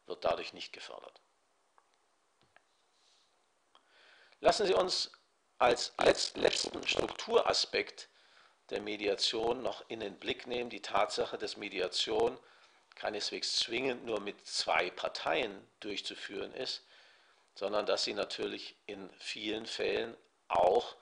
[0.08, 1.22] wird dadurch nicht gefördert.
[4.40, 5.12] Lassen Sie uns
[5.60, 5.94] als
[6.36, 8.10] letzten Strukturaspekt
[8.72, 12.40] der Mediation noch in den Blick nehmen, die Tatsache, dass Mediation
[12.96, 16.84] keineswegs zwingend nur mit zwei Parteien durchzuführen ist,
[17.54, 20.18] sondern dass sie natürlich in vielen Fällen
[20.52, 20.96] auch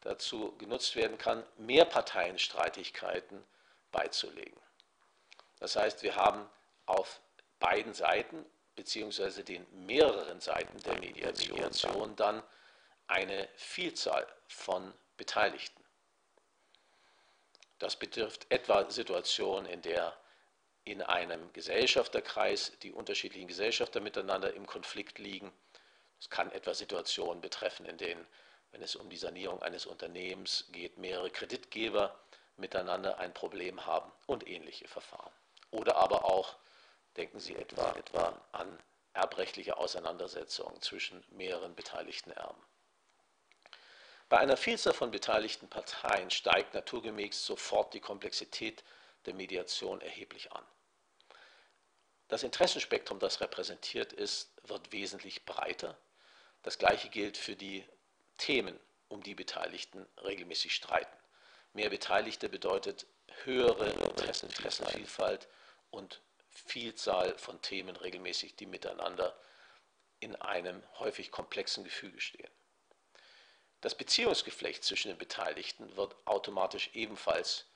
[0.00, 3.44] dazu genutzt werden kann, Mehrparteienstreitigkeiten
[3.92, 4.60] beizulegen.
[5.58, 6.48] Das heißt, wir haben
[6.86, 7.20] auf
[7.58, 8.44] beiden Seiten
[8.76, 12.42] beziehungsweise den mehreren Seiten der Mediation dann
[13.06, 15.84] eine Vielzahl von Beteiligten.
[17.78, 20.16] Das betrifft etwa Situationen, in der
[20.84, 25.52] in einem Gesellschafterkreis die unterschiedlichen Gesellschafter miteinander im Konflikt liegen.
[26.18, 28.26] Es kann etwa Situationen betreffen, in denen
[28.72, 32.18] wenn es um die Sanierung eines Unternehmens geht, mehrere Kreditgeber
[32.56, 35.32] miteinander ein Problem haben und ähnliche Verfahren.
[35.70, 36.56] Oder aber auch,
[37.16, 38.78] denken Sie etwa, etwa an
[39.12, 42.62] erbrechtliche Auseinandersetzungen zwischen mehreren beteiligten Erben.
[44.28, 48.84] Bei einer Vielzahl von beteiligten Parteien steigt naturgemäß sofort die Komplexität
[49.26, 50.64] der Mediation erheblich an.
[52.28, 55.98] Das Interessenspektrum, das repräsentiert ist, wird wesentlich breiter.
[56.62, 57.84] Das gleiche gilt für die
[58.40, 61.16] Themen, um die Beteiligten regelmäßig streiten.
[61.74, 63.06] Mehr Beteiligte bedeutet
[63.44, 65.46] höhere Interessen, Interessenvielfalt
[65.90, 69.38] und Vielzahl von Themen regelmäßig, die miteinander
[70.20, 72.50] in einem häufig komplexen Gefüge stehen.
[73.82, 77.66] Das Beziehungsgeflecht zwischen den Beteiligten wird automatisch ebenfalls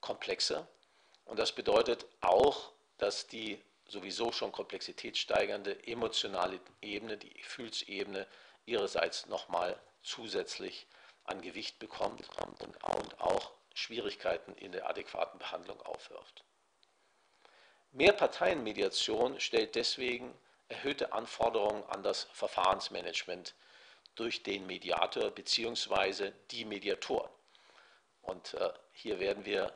[0.00, 0.66] komplexer
[1.24, 8.26] und das bedeutet auch, dass die sowieso schon komplexitätssteigernde emotionale Ebene, die Gefühlsebene
[8.66, 10.86] ihrerseits nochmal zusätzlich
[11.24, 12.22] an Gewicht bekommt
[12.60, 16.44] und auch Schwierigkeiten in der adäquaten Behandlung aufwirft.
[17.92, 20.32] Mehrparteienmediation stellt deswegen
[20.68, 23.54] erhöhte Anforderungen an das Verfahrensmanagement
[24.14, 26.32] durch den Mediator bzw.
[26.50, 27.30] die Mediatoren.
[28.22, 29.72] Und äh, hier werden wir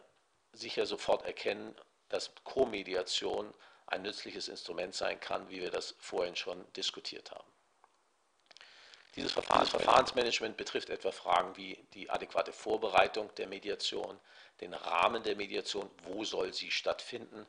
[0.52, 1.74] sicher sofort erkennen,
[2.08, 3.52] dass Co-Mediation
[3.86, 7.53] ein nützliches Instrument sein kann, wie wir das vorhin schon diskutiert haben.
[9.16, 14.18] Dieses Verfahrensmanagement betrifft etwa Fragen wie die adäquate Vorbereitung der Mediation,
[14.60, 17.46] den Rahmen der Mediation, wo soll sie stattfinden.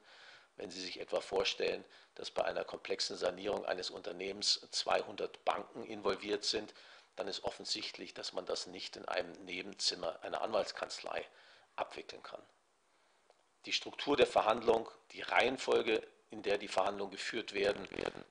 [0.58, 6.46] Wenn Sie sich etwa vorstellen, dass bei einer komplexen Sanierung eines Unternehmens 200 Banken involviert
[6.46, 6.74] sind,
[7.16, 11.26] dann ist offensichtlich, dass man das nicht in einem Nebenzimmer einer Anwaltskanzlei
[11.76, 12.42] abwickeln kann.
[13.66, 18.24] Die Struktur der Verhandlung, die Reihenfolge, in der die Verhandlungen geführt werden, werden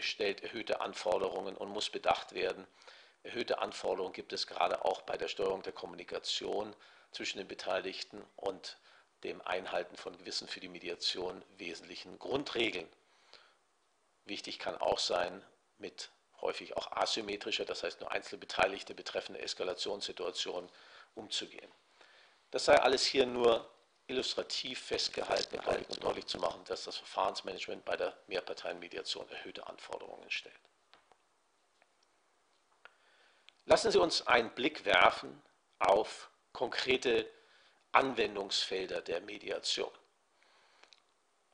[0.00, 2.66] stellt erhöhte Anforderungen und muss bedacht werden.
[3.22, 6.74] Erhöhte Anforderungen gibt es gerade auch bei der Steuerung der Kommunikation
[7.12, 8.78] zwischen den Beteiligten und
[9.22, 12.88] dem Einhalten von gewissen für die Mediation wesentlichen Grundregeln.
[14.24, 15.44] Wichtig kann auch sein,
[15.78, 20.68] mit häufig auch asymmetrischer, das heißt nur Einzelbeteiligte betreffende Eskalationssituationen
[21.14, 21.70] umzugehen.
[22.50, 23.68] Das sei alles hier nur
[24.12, 25.58] illustrativ festgehalten,
[25.88, 30.54] um deutlich zu machen, dass das Verfahrensmanagement bei der Mehrparteienmediation erhöhte Anforderungen stellt.
[33.64, 35.40] Lassen Sie uns einen Blick werfen
[35.78, 37.28] auf konkrete
[37.92, 39.90] Anwendungsfelder der Mediation.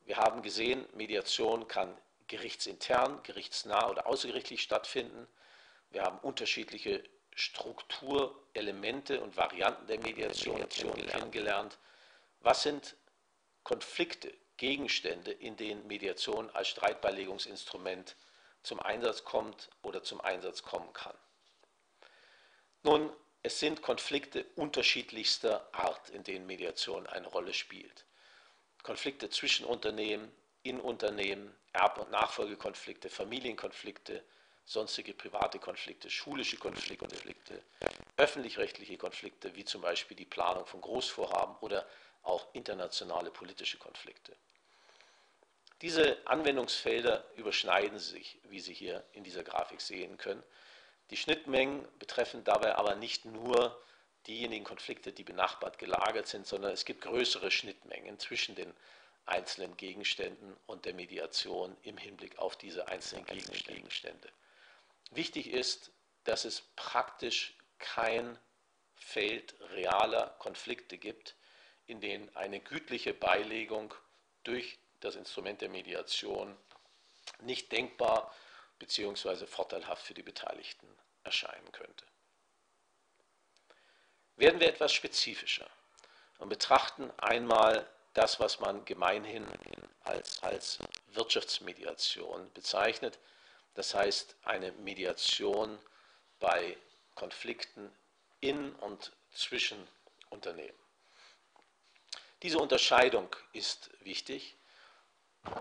[0.05, 1.97] Wir haben gesehen, Mediation kann
[2.27, 5.29] gerichtsintern, gerichtsnah oder außergerichtlich stattfinden.
[5.91, 7.05] Wir haben unterschiedliche
[7.35, 11.79] Strukturelemente und Varianten der Mediation kennengelernt.
[12.41, 12.97] Was sind
[13.65, 18.17] Konflikte, Gegenstände, in denen Mediation als Streitbeilegungsinstrument
[18.63, 21.17] zum Einsatz kommt oder zum Einsatz kommen kann?
[22.83, 23.13] Nun,
[23.43, 28.05] es sind Konflikte unterschiedlichster Art, in denen Mediation eine Rolle spielt.
[28.83, 30.33] Konflikte zwischen Unternehmen,
[30.63, 34.25] in Unternehmen, Erb- und Nachfolgekonflikte, Familienkonflikte,
[34.65, 37.63] sonstige private Konflikte, schulische Konflikte,
[38.17, 41.87] öffentlich-rechtliche Konflikte, wie zum Beispiel die Planung von Großvorhaben oder
[42.29, 44.37] auch internationale politische Konflikte.
[45.81, 50.43] Diese Anwendungsfelder überschneiden sich, wie Sie hier in dieser Grafik sehen können.
[51.11, 53.81] Die Schnittmengen betreffen dabei aber nicht nur
[54.27, 58.75] diejenigen Konflikte, die benachbart gelagert sind, sondern es gibt größere Schnittmengen zwischen den
[59.25, 64.29] einzelnen Gegenständen und der Mediation im Hinblick auf diese einzelnen Gegenstände.
[65.11, 65.93] Wichtig ist,
[66.25, 68.37] dass es praktisch kein
[68.97, 71.37] Feld realer Konflikte gibt,
[71.89, 73.93] in denen eine gütliche Beilegung
[74.45, 76.57] durch das Instrument der Mediation
[77.41, 78.33] nicht denkbar
[78.79, 79.47] bzw.
[79.47, 80.87] vorteilhaft für die Beteiligten
[81.25, 82.05] erscheinen könnte.
[84.37, 85.69] Werden wir etwas spezifischer
[86.39, 89.47] und betrachten einmal das, was man gemeinhin
[90.05, 90.79] als, als
[91.09, 93.19] Wirtschaftsmediation bezeichnet,
[93.75, 95.79] das heißt eine Mediation
[96.39, 96.77] bei
[97.15, 97.91] Konflikten
[98.41, 99.89] in und zwischen
[100.31, 100.78] Unternehmen.
[102.43, 104.57] Diese Unterscheidung ist wichtig.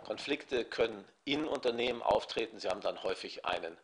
[0.06, 2.60] Konflikte können in Unternehmen auftreten.
[2.60, 3.78] Sie haben dann häufig einen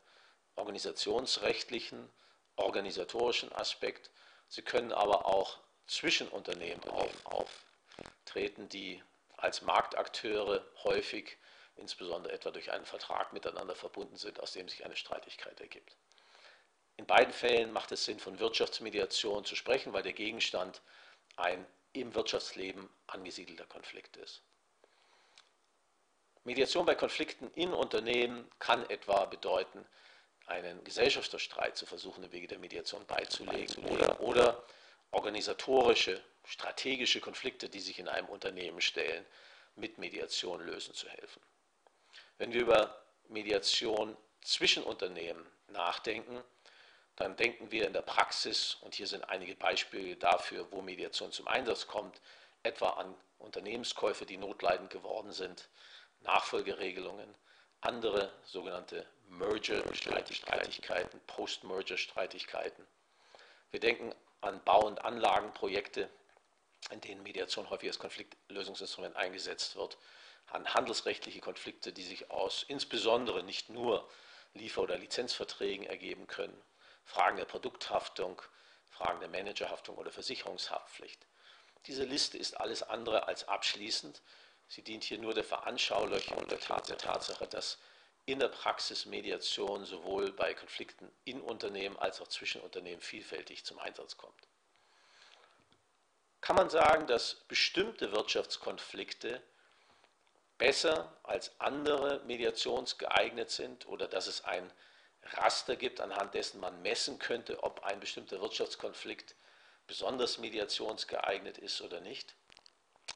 [0.56, 2.10] organisationsrechtlichen,
[2.56, 4.12] organisatorischen Aspekt.
[4.48, 6.82] Sie können aber auch zwischen Unternehmen
[7.24, 9.02] auftreten, die
[9.38, 11.38] als Marktakteure häufig,
[11.76, 15.98] insbesondere etwa durch einen Vertrag miteinander verbunden sind, aus dem sich eine Streitigkeit ergibt.
[16.98, 20.82] In beiden Fällen macht es Sinn, von Wirtschaftsmediation zu sprechen, weil der Gegenstand
[21.36, 24.42] ein im Wirtschaftsleben angesiedelter Konflikt ist.
[26.44, 29.86] Mediation bei Konflikten in Unternehmen kann etwa bedeuten,
[30.46, 34.64] einen Gesellschafterstreit zu versuchen, im Wege der Mediation beizulegen oder, oder
[35.12, 39.26] organisatorische, strategische Konflikte, die sich in einem Unternehmen stellen,
[39.76, 41.42] mit Mediation lösen zu helfen.
[42.38, 46.44] Wenn wir über Mediation zwischen Unternehmen nachdenken,
[47.16, 51.48] dann denken wir in der Praxis, und hier sind einige Beispiele dafür, wo Mediation zum
[51.48, 52.20] Einsatz kommt,
[52.64, 55.70] etwa an Unternehmenskäufe, die notleidend geworden sind,
[56.22, 57.36] Nachfolgeregelungen,
[57.82, 62.88] andere sogenannte Merger-Streitigkeiten, Post-Merger-Streitigkeiten.
[63.72, 66.10] Wir denken an Bau- und Anlagenprojekte,
[66.92, 69.98] in denen Mediation häufig als Konfliktlösungsinstrument eingesetzt wird,
[70.48, 74.08] an handelsrechtliche Konflikte, die sich aus insbesondere nicht nur
[74.54, 76.56] Liefer- oder Lizenzverträgen ergeben können,
[77.04, 78.42] Fragen der Produkthaftung,
[78.90, 81.28] Fragen der Managerhaftung oder Versicherungshaftpflicht.
[81.88, 84.22] Diese Liste ist alles andere als abschließend.
[84.68, 87.78] Sie dient hier nur der Veranschaulichung der Tatsache, dass
[88.26, 93.80] in der Praxis Mediation sowohl bei Konflikten in Unternehmen als auch zwischen Unternehmen vielfältig zum
[93.80, 94.48] Einsatz kommt.
[96.40, 99.42] Kann man sagen, dass bestimmte Wirtschaftskonflikte
[100.58, 104.72] besser als andere mediationsgeeignet sind oder dass es ein
[105.32, 109.36] Raster gibt, anhand dessen man messen könnte, ob ein bestimmter Wirtschaftskonflikt
[109.88, 112.36] besonders mediationsgeeignet ist oder nicht.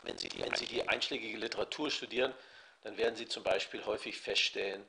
[0.03, 2.33] Wenn Sie, die, wenn Sie die einschlägige Literatur studieren,
[2.81, 4.85] dann werden Sie zum Beispiel häufig feststellen,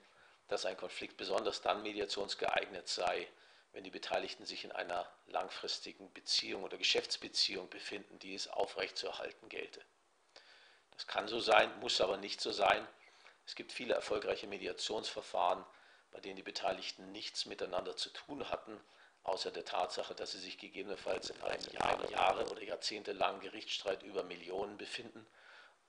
[0.49, 3.29] dass ein Konflikt besonders dann mediationsgeeignet sei,
[3.73, 9.81] wenn die Beteiligten sich in einer langfristigen Beziehung oder Geschäftsbeziehung befinden, die es aufrechtzuerhalten gelte.
[10.93, 12.87] Das kann so sein, muss aber nicht so sein.
[13.47, 15.65] Es gibt viele erfolgreiche Mediationsverfahren,
[16.11, 18.81] bei denen die Beteiligten nichts miteinander zu tun hatten,
[19.23, 24.23] außer der Tatsache, dass sie sich gegebenenfalls in einem Jahre, Jahre oder jahrzehntelangen Gerichtsstreit über
[24.23, 25.27] Millionen befinden,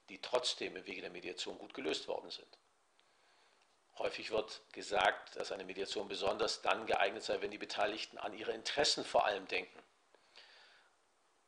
[0.09, 2.57] die trotzdem im Wege der Mediation gut gelöst worden sind.
[3.97, 8.53] Häufig wird gesagt, dass eine Mediation besonders dann geeignet sei, wenn die Beteiligten an ihre
[8.53, 9.83] Interessen vor allem denken.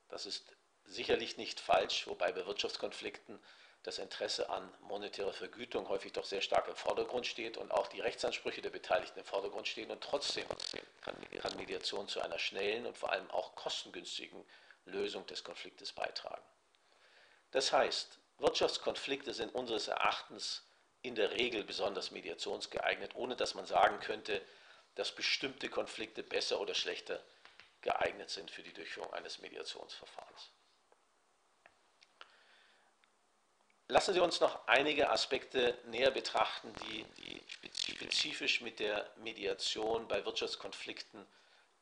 [0.09, 0.53] Das ist
[0.83, 3.39] sicherlich nicht falsch, wobei bei Wirtschaftskonflikten
[3.83, 7.99] das Interesse an monetärer Vergütung häufig doch sehr stark im Vordergrund steht und auch die
[7.99, 9.89] Rechtsansprüche der Beteiligten im Vordergrund stehen.
[9.89, 10.45] Und trotzdem
[11.01, 14.45] kann Mediation zu einer schnellen und vor allem auch kostengünstigen
[14.85, 16.43] Lösung des Konfliktes beitragen.
[17.51, 20.63] Das heißt, Wirtschaftskonflikte sind unseres Erachtens
[21.01, 24.41] in der Regel besonders mediationsgeeignet, ohne dass man sagen könnte,
[24.95, 27.23] dass bestimmte Konflikte besser oder schlechter
[27.81, 30.51] geeignet sind für die Durchführung eines Mediationsverfahrens.
[33.91, 37.41] Lassen Sie uns noch einige Aspekte näher betrachten, die, die
[37.91, 41.27] spezifisch mit der Mediation bei Wirtschaftskonflikten,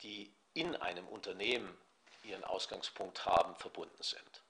[0.01, 1.77] die in einem Unternehmen
[2.23, 4.41] ihren Ausgangspunkt haben, verbunden sind.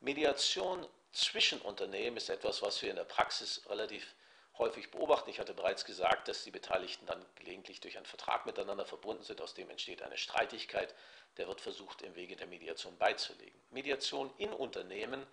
[0.00, 4.14] Mediation zwischen Unternehmen ist etwas, was wir in der Praxis relativ
[4.56, 5.28] häufig beobachten.
[5.28, 9.42] Ich hatte bereits gesagt, dass die Beteiligten dann gelegentlich durch einen Vertrag miteinander verbunden sind,
[9.42, 10.94] aus dem entsteht eine Streitigkeit,
[11.36, 13.60] der wird versucht, im Wege der Mediation beizulegen.
[13.68, 15.26] Mediation in Unternehmen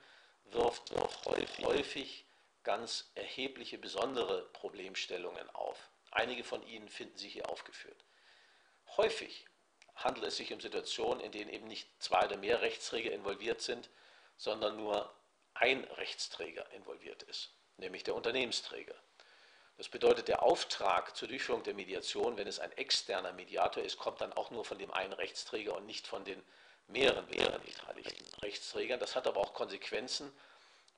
[0.52, 2.26] wirft, wirft häufig, häufig
[2.64, 5.90] ganz erhebliche besondere Problemstellungen auf.
[6.12, 8.04] Einige von ihnen finden Sie hier aufgeführt.
[8.98, 9.46] Häufig
[9.96, 13.90] handelt es sich um Situationen, in denen eben nicht zwei oder mehr Rechtsträger involviert sind,
[14.38, 15.14] sondern nur
[15.54, 18.96] ein Rechtsträger involviert ist, nämlich der Unternehmensträger.
[19.78, 24.22] Das bedeutet, der Auftrag zur Durchführung der Mediation, wenn es ein externer Mediator ist, kommt
[24.22, 26.42] dann auch nur von dem einen Rechtsträger und nicht von den
[26.88, 29.00] mehreren, mehreren beteiligten Rechtsträgern.
[29.00, 30.32] Das hat aber auch Konsequenzen,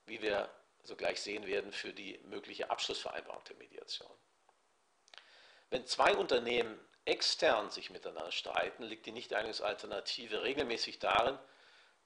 [0.05, 0.49] wie wir
[0.83, 4.11] sogleich sehen werden, für die mögliche Abschlussvereinbarung der Mediation.
[5.69, 11.37] Wenn zwei Unternehmen extern sich miteinander streiten, liegt die Nichteinigungsalternative regelmäßig darin,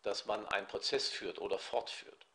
[0.01, 2.25] dass man einen Prozess führt oder fortführt.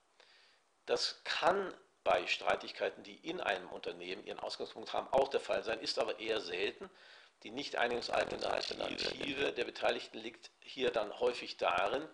[0.87, 5.81] Das kann bei Streitigkeiten, die in einem Unternehmen ihren Ausgangspunkt haben, auch der Fall sein,
[5.81, 6.89] ist aber eher selten.
[7.45, 12.09] Die Nicht-Einigungsalternative der Beteiligten liegt hier dann häufig darin,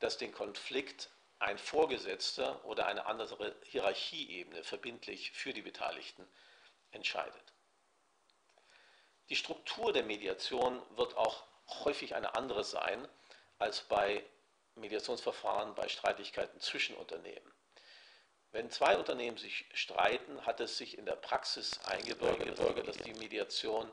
[0.00, 6.26] dass den Konflikt ein Vorgesetzter oder eine andere Hierarchieebene verbindlich für die Beteiligten
[6.90, 7.52] entscheidet.
[9.28, 11.44] Die Struktur der Mediation wird auch
[11.84, 13.06] häufig eine andere sein
[13.58, 14.24] als bei
[14.76, 17.52] Mediationsverfahren bei Streitigkeiten zwischen Unternehmen.
[18.52, 23.90] Wenn zwei Unternehmen sich streiten, hat es sich in der Praxis eingebürgert, dass die Mediation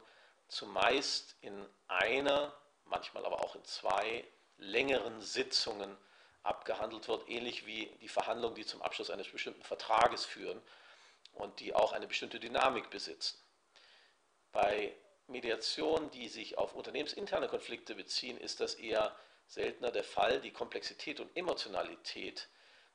[0.53, 2.53] zumeist in einer,
[2.85, 4.23] manchmal aber auch in zwei
[4.57, 5.97] längeren Sitzungen
[6.43, 10.61] abgehandelt wird, ähnlich wie die Verhandlungen, die zum Abschluss eines bestimmten Vertrages führen
[11.33, 13.37] und die auch eine bestimmte Dynamik besitzen.
[14.51, 14.93] Bei
[15.27, 19.15] Mediationen, die sich auf unternehmensinterne Konflikte beziehen, ist das eher
[19.47, 20.41] seltener der Fall.
[20.41, 22.49] Die Komplexität und Emotionalität,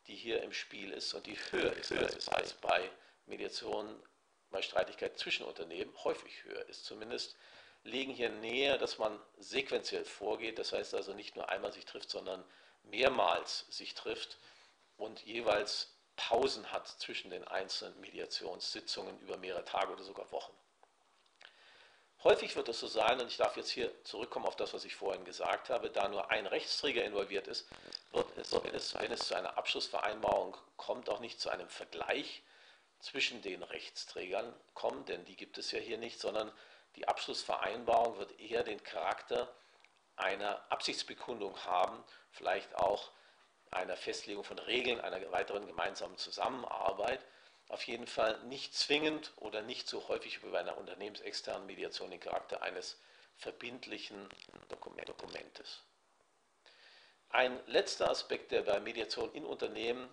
[0.06, 2.90] die hier im Spiel ist und die höher ist, ist als bei
[3.26, 4.00] Mediationen
[4.50, 7.36] bei Streitigkeiten zwischen Unternehmen, häufig höher ist zumindest,
[7.84, 10.58] legen hier näher, dass man sequenziell vorgeht.
[10.58, 12.44] Das heißt also nicht nur einmal sich trifft, sondern
[12.84, 14.38] mehrmals sich trifft
[14.96, 20.52] und jeweils Pausen hat zwischen den einzelnen Mediationssitzungen über mehrere Tage oder sogar Wochen.
[22.24, 24.96] Häufig wird es so sein, und ich darf jetzt hier zurückkommen auf das, was ich
[24.96, 27.68] vorhin gesagt habe, da nur ein Rechtsträger involviert ist,
[28.10, 32.42] wird es, wenn es, wenn es zu einer Abschlussvereinbarung kommt, auch nicht zu einem Vergleich
[33.00, 36.52] zwischen den Rechtsträgern kommen, denn die gibt es ja hier nicht, sondern
[36.96, 39.54] die Abschlussvereinbarung wird eher den Charakter
[40.16, 43.12] einer Absichtsbekundung haben, vielleicht auch
[43.70, 47.20] einer Festlegung von Regeln einer weiteren gemeinsamen Zusammenarbeit.
[47.68, 52.20] Auf jeden Fall nicht zwingend oder nicht so häufig wie bei einer unternehmensexternen Mediation den
[52.20, 52.98] Charakter eines
[53.36, 54.28] verbindlichen
[54.68, 55.82] Dokumentes.
[57.28, 60.08] Ein letzter Aspekt, der bei Mediation in Unternehmen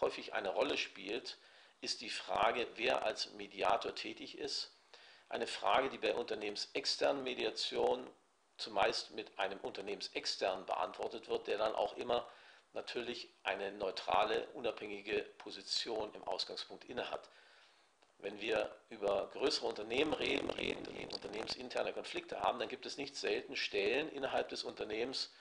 [0.00, 1.38] häufig eine Rolle spielt,
[1.80, 4.72] ist die Frage, wer als Mediator tätig ist.
[5.28, 8.08] Eine Frage, die bei unternehmensexternen Mediation
[8.56, 12.26] zumeist mit einem unternehmensexternen beantwortet wird, der dann auch immer
[12.72, 17.28] natürlich eine neutrale, unabhängige Position im Ausgangspunkt innehat.
[18.18, 23.56] Wenn wir über größere Unternehmen reden, reden, unternehmensinterne Konflikte haben, dann gibt es nicht selten
[23.56, 25.32] Stellen innerhalb des Unternehmens,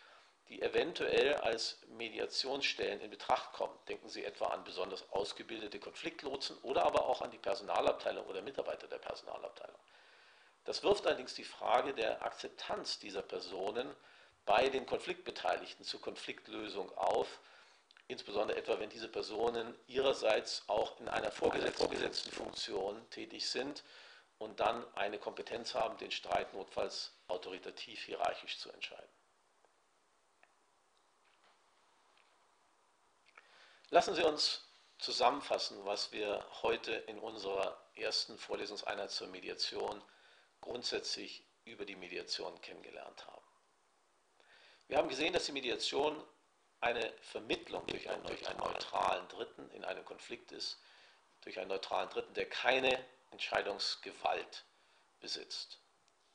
[0.49, 3.77] die eventuell als Mediationsstellen in Betracht kommen.
[3.87, 8.87] Denken Sie etwa an besonders ausgebildete Konfliktlotsen oder aber auch an die Personalabteilung oder Mitarbeiter
[8.87, 9.79] der Personalabteilung.
[10.65, 13.95] Das wirft allerdings die Frage der Akzeptanz dieser Personen
[14.45, 17.39] bei den Konfliktbeteiligten zur Konfliktlösung auf,
[18.07, 23.83] insbesondere etwa wenn diese Personen ihrerseits auch in einer vorgesetzten Funktion tätig sind
[24.37, 29.14] und dann eine Kompetenz haben, den Streit notfalls autoritativ hierarchisch zu entscheiden.
[33.95, 34.61] Lassen Sie uns
[34.97, 40.01] zusammenfassen, was wir heute in unserer ersten Vorlesungseinheit zur Mediation
[40.59, 43.45] grundsätzlich über die Mediation kennengelernt haben.
[44.89, 46.21] Wir haben gesehen, dass die Mediation
[46.81, 50.77] eine Vermittlung durch einen, durch einen neutralen Dritten in einem Konflikt ist,
[51.39, 54.65] durch einen neutralen Dritten, der keine Entscheidungsgewalt
[55.21, 55.79] besitzt.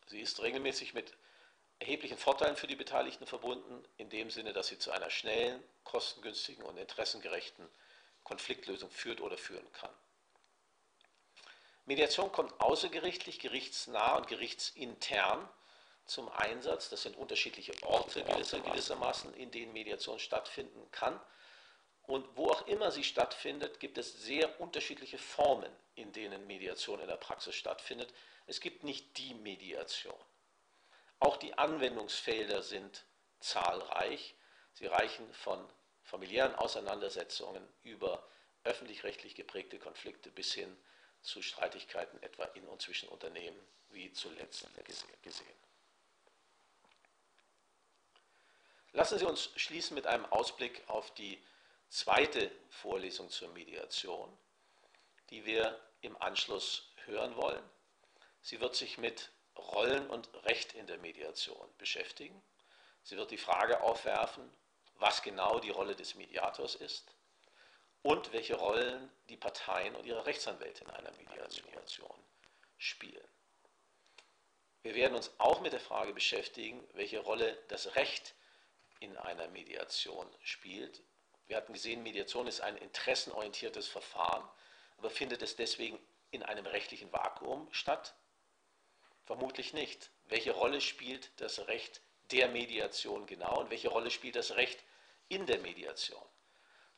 [0.06, 1.12] Sie ist regelmäßig mit
[1.80, 6.62] erheblichen Vorteilen für die Beteiligten verbunden, in dem Sinne, dass sie zu einer schnellen, kostengünstigen
[6.64, 7.68] und interessengerechten
[8.22, 9.90] Konfliktlösung führt oder führen kann.
[11.86, 15.48] Mediation kommt außergerichtlich, gerichtsnah und gerichtsintern
[16.04, 16.90] zum Einsatz.
[16.90, 21.18] Das sind unterschiedliche Orte gewissermaßen, in denen Mediation stattfinden kann.
[22.02, 27.06] Und wo auch immer sie stattfindet, gibt es sehr unterschiedliche Formen, in denen Mediation in
[27.06, 28.12] der Praxis stattfindet.
[28.46, 30.18] Es gibt nicht die Mediation.
[31.20, 33.04] Auch die Anwendungsfelder sind
[33.40, 34.34] zahlreich.
[34.72, 35.64] Sie reichen von
[36.02, 38.26] familiären Auseinandersetzungen über
[38.64, 40.76] öffentlich-rechtlich geprägte Konflikte bis hin
[41.22, 43.58] zu Streitigkeiten etwa in und zwischen Unternehmen,
[43.90, 44.66] wie zuletzt
[45.22, 45.46] gesehen.
[48.92, 51.40] Lassen Sie uns schließen mit einem Ausblick auf die
[51.90, 54.36] zweite Vorlesung zur Mediation,
[55.30, 57.62] die wir im Anschluss hören wollen.
[58.42, 62.42] Sie wird sich mit Rollen und Recht in der Mediation beschäftigen.
[63.02, 64.50] Sie wird die Frage aufwerfen,
[64.94, 67.14] was genau die Rolle des Mediators ist
[68.02, 72.24] und welche Rollen die Parteien und ihre Rechtsanwälte in einer Mediation
[72.78, 73.28] spielen.
[74.82, 78.34] Wir werden uns auch mit der Frage beschäftigen, welche Rolle das Recht
[79.00, 81.02] in einer Mediation spielt.
[81.46, 84.48] Wir hatten gesehen, Mediation ist ein interessenorientiertes Verfahren,
[84.96, 85.98] aber findet es deswegen
[86.30, 88.14] in einem rechtlichen Vakuum statt?
[89.30, 90.10] Vermutlich nicht.
[90.24, 92.02] Welche Rolle spielt das Recht
[92.32, 94.82] der Mediation genau und welche Rolle spielt das Recht
[95.28, 96.26] in der Mediation?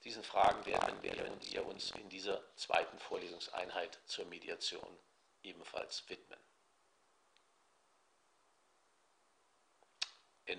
[0.03, 4.99] Diesen Fragen werden wir uns in dieser zweiten Vorlesungseinheit zur Mediation
[5.43, 6.41] ebenfalls widmen.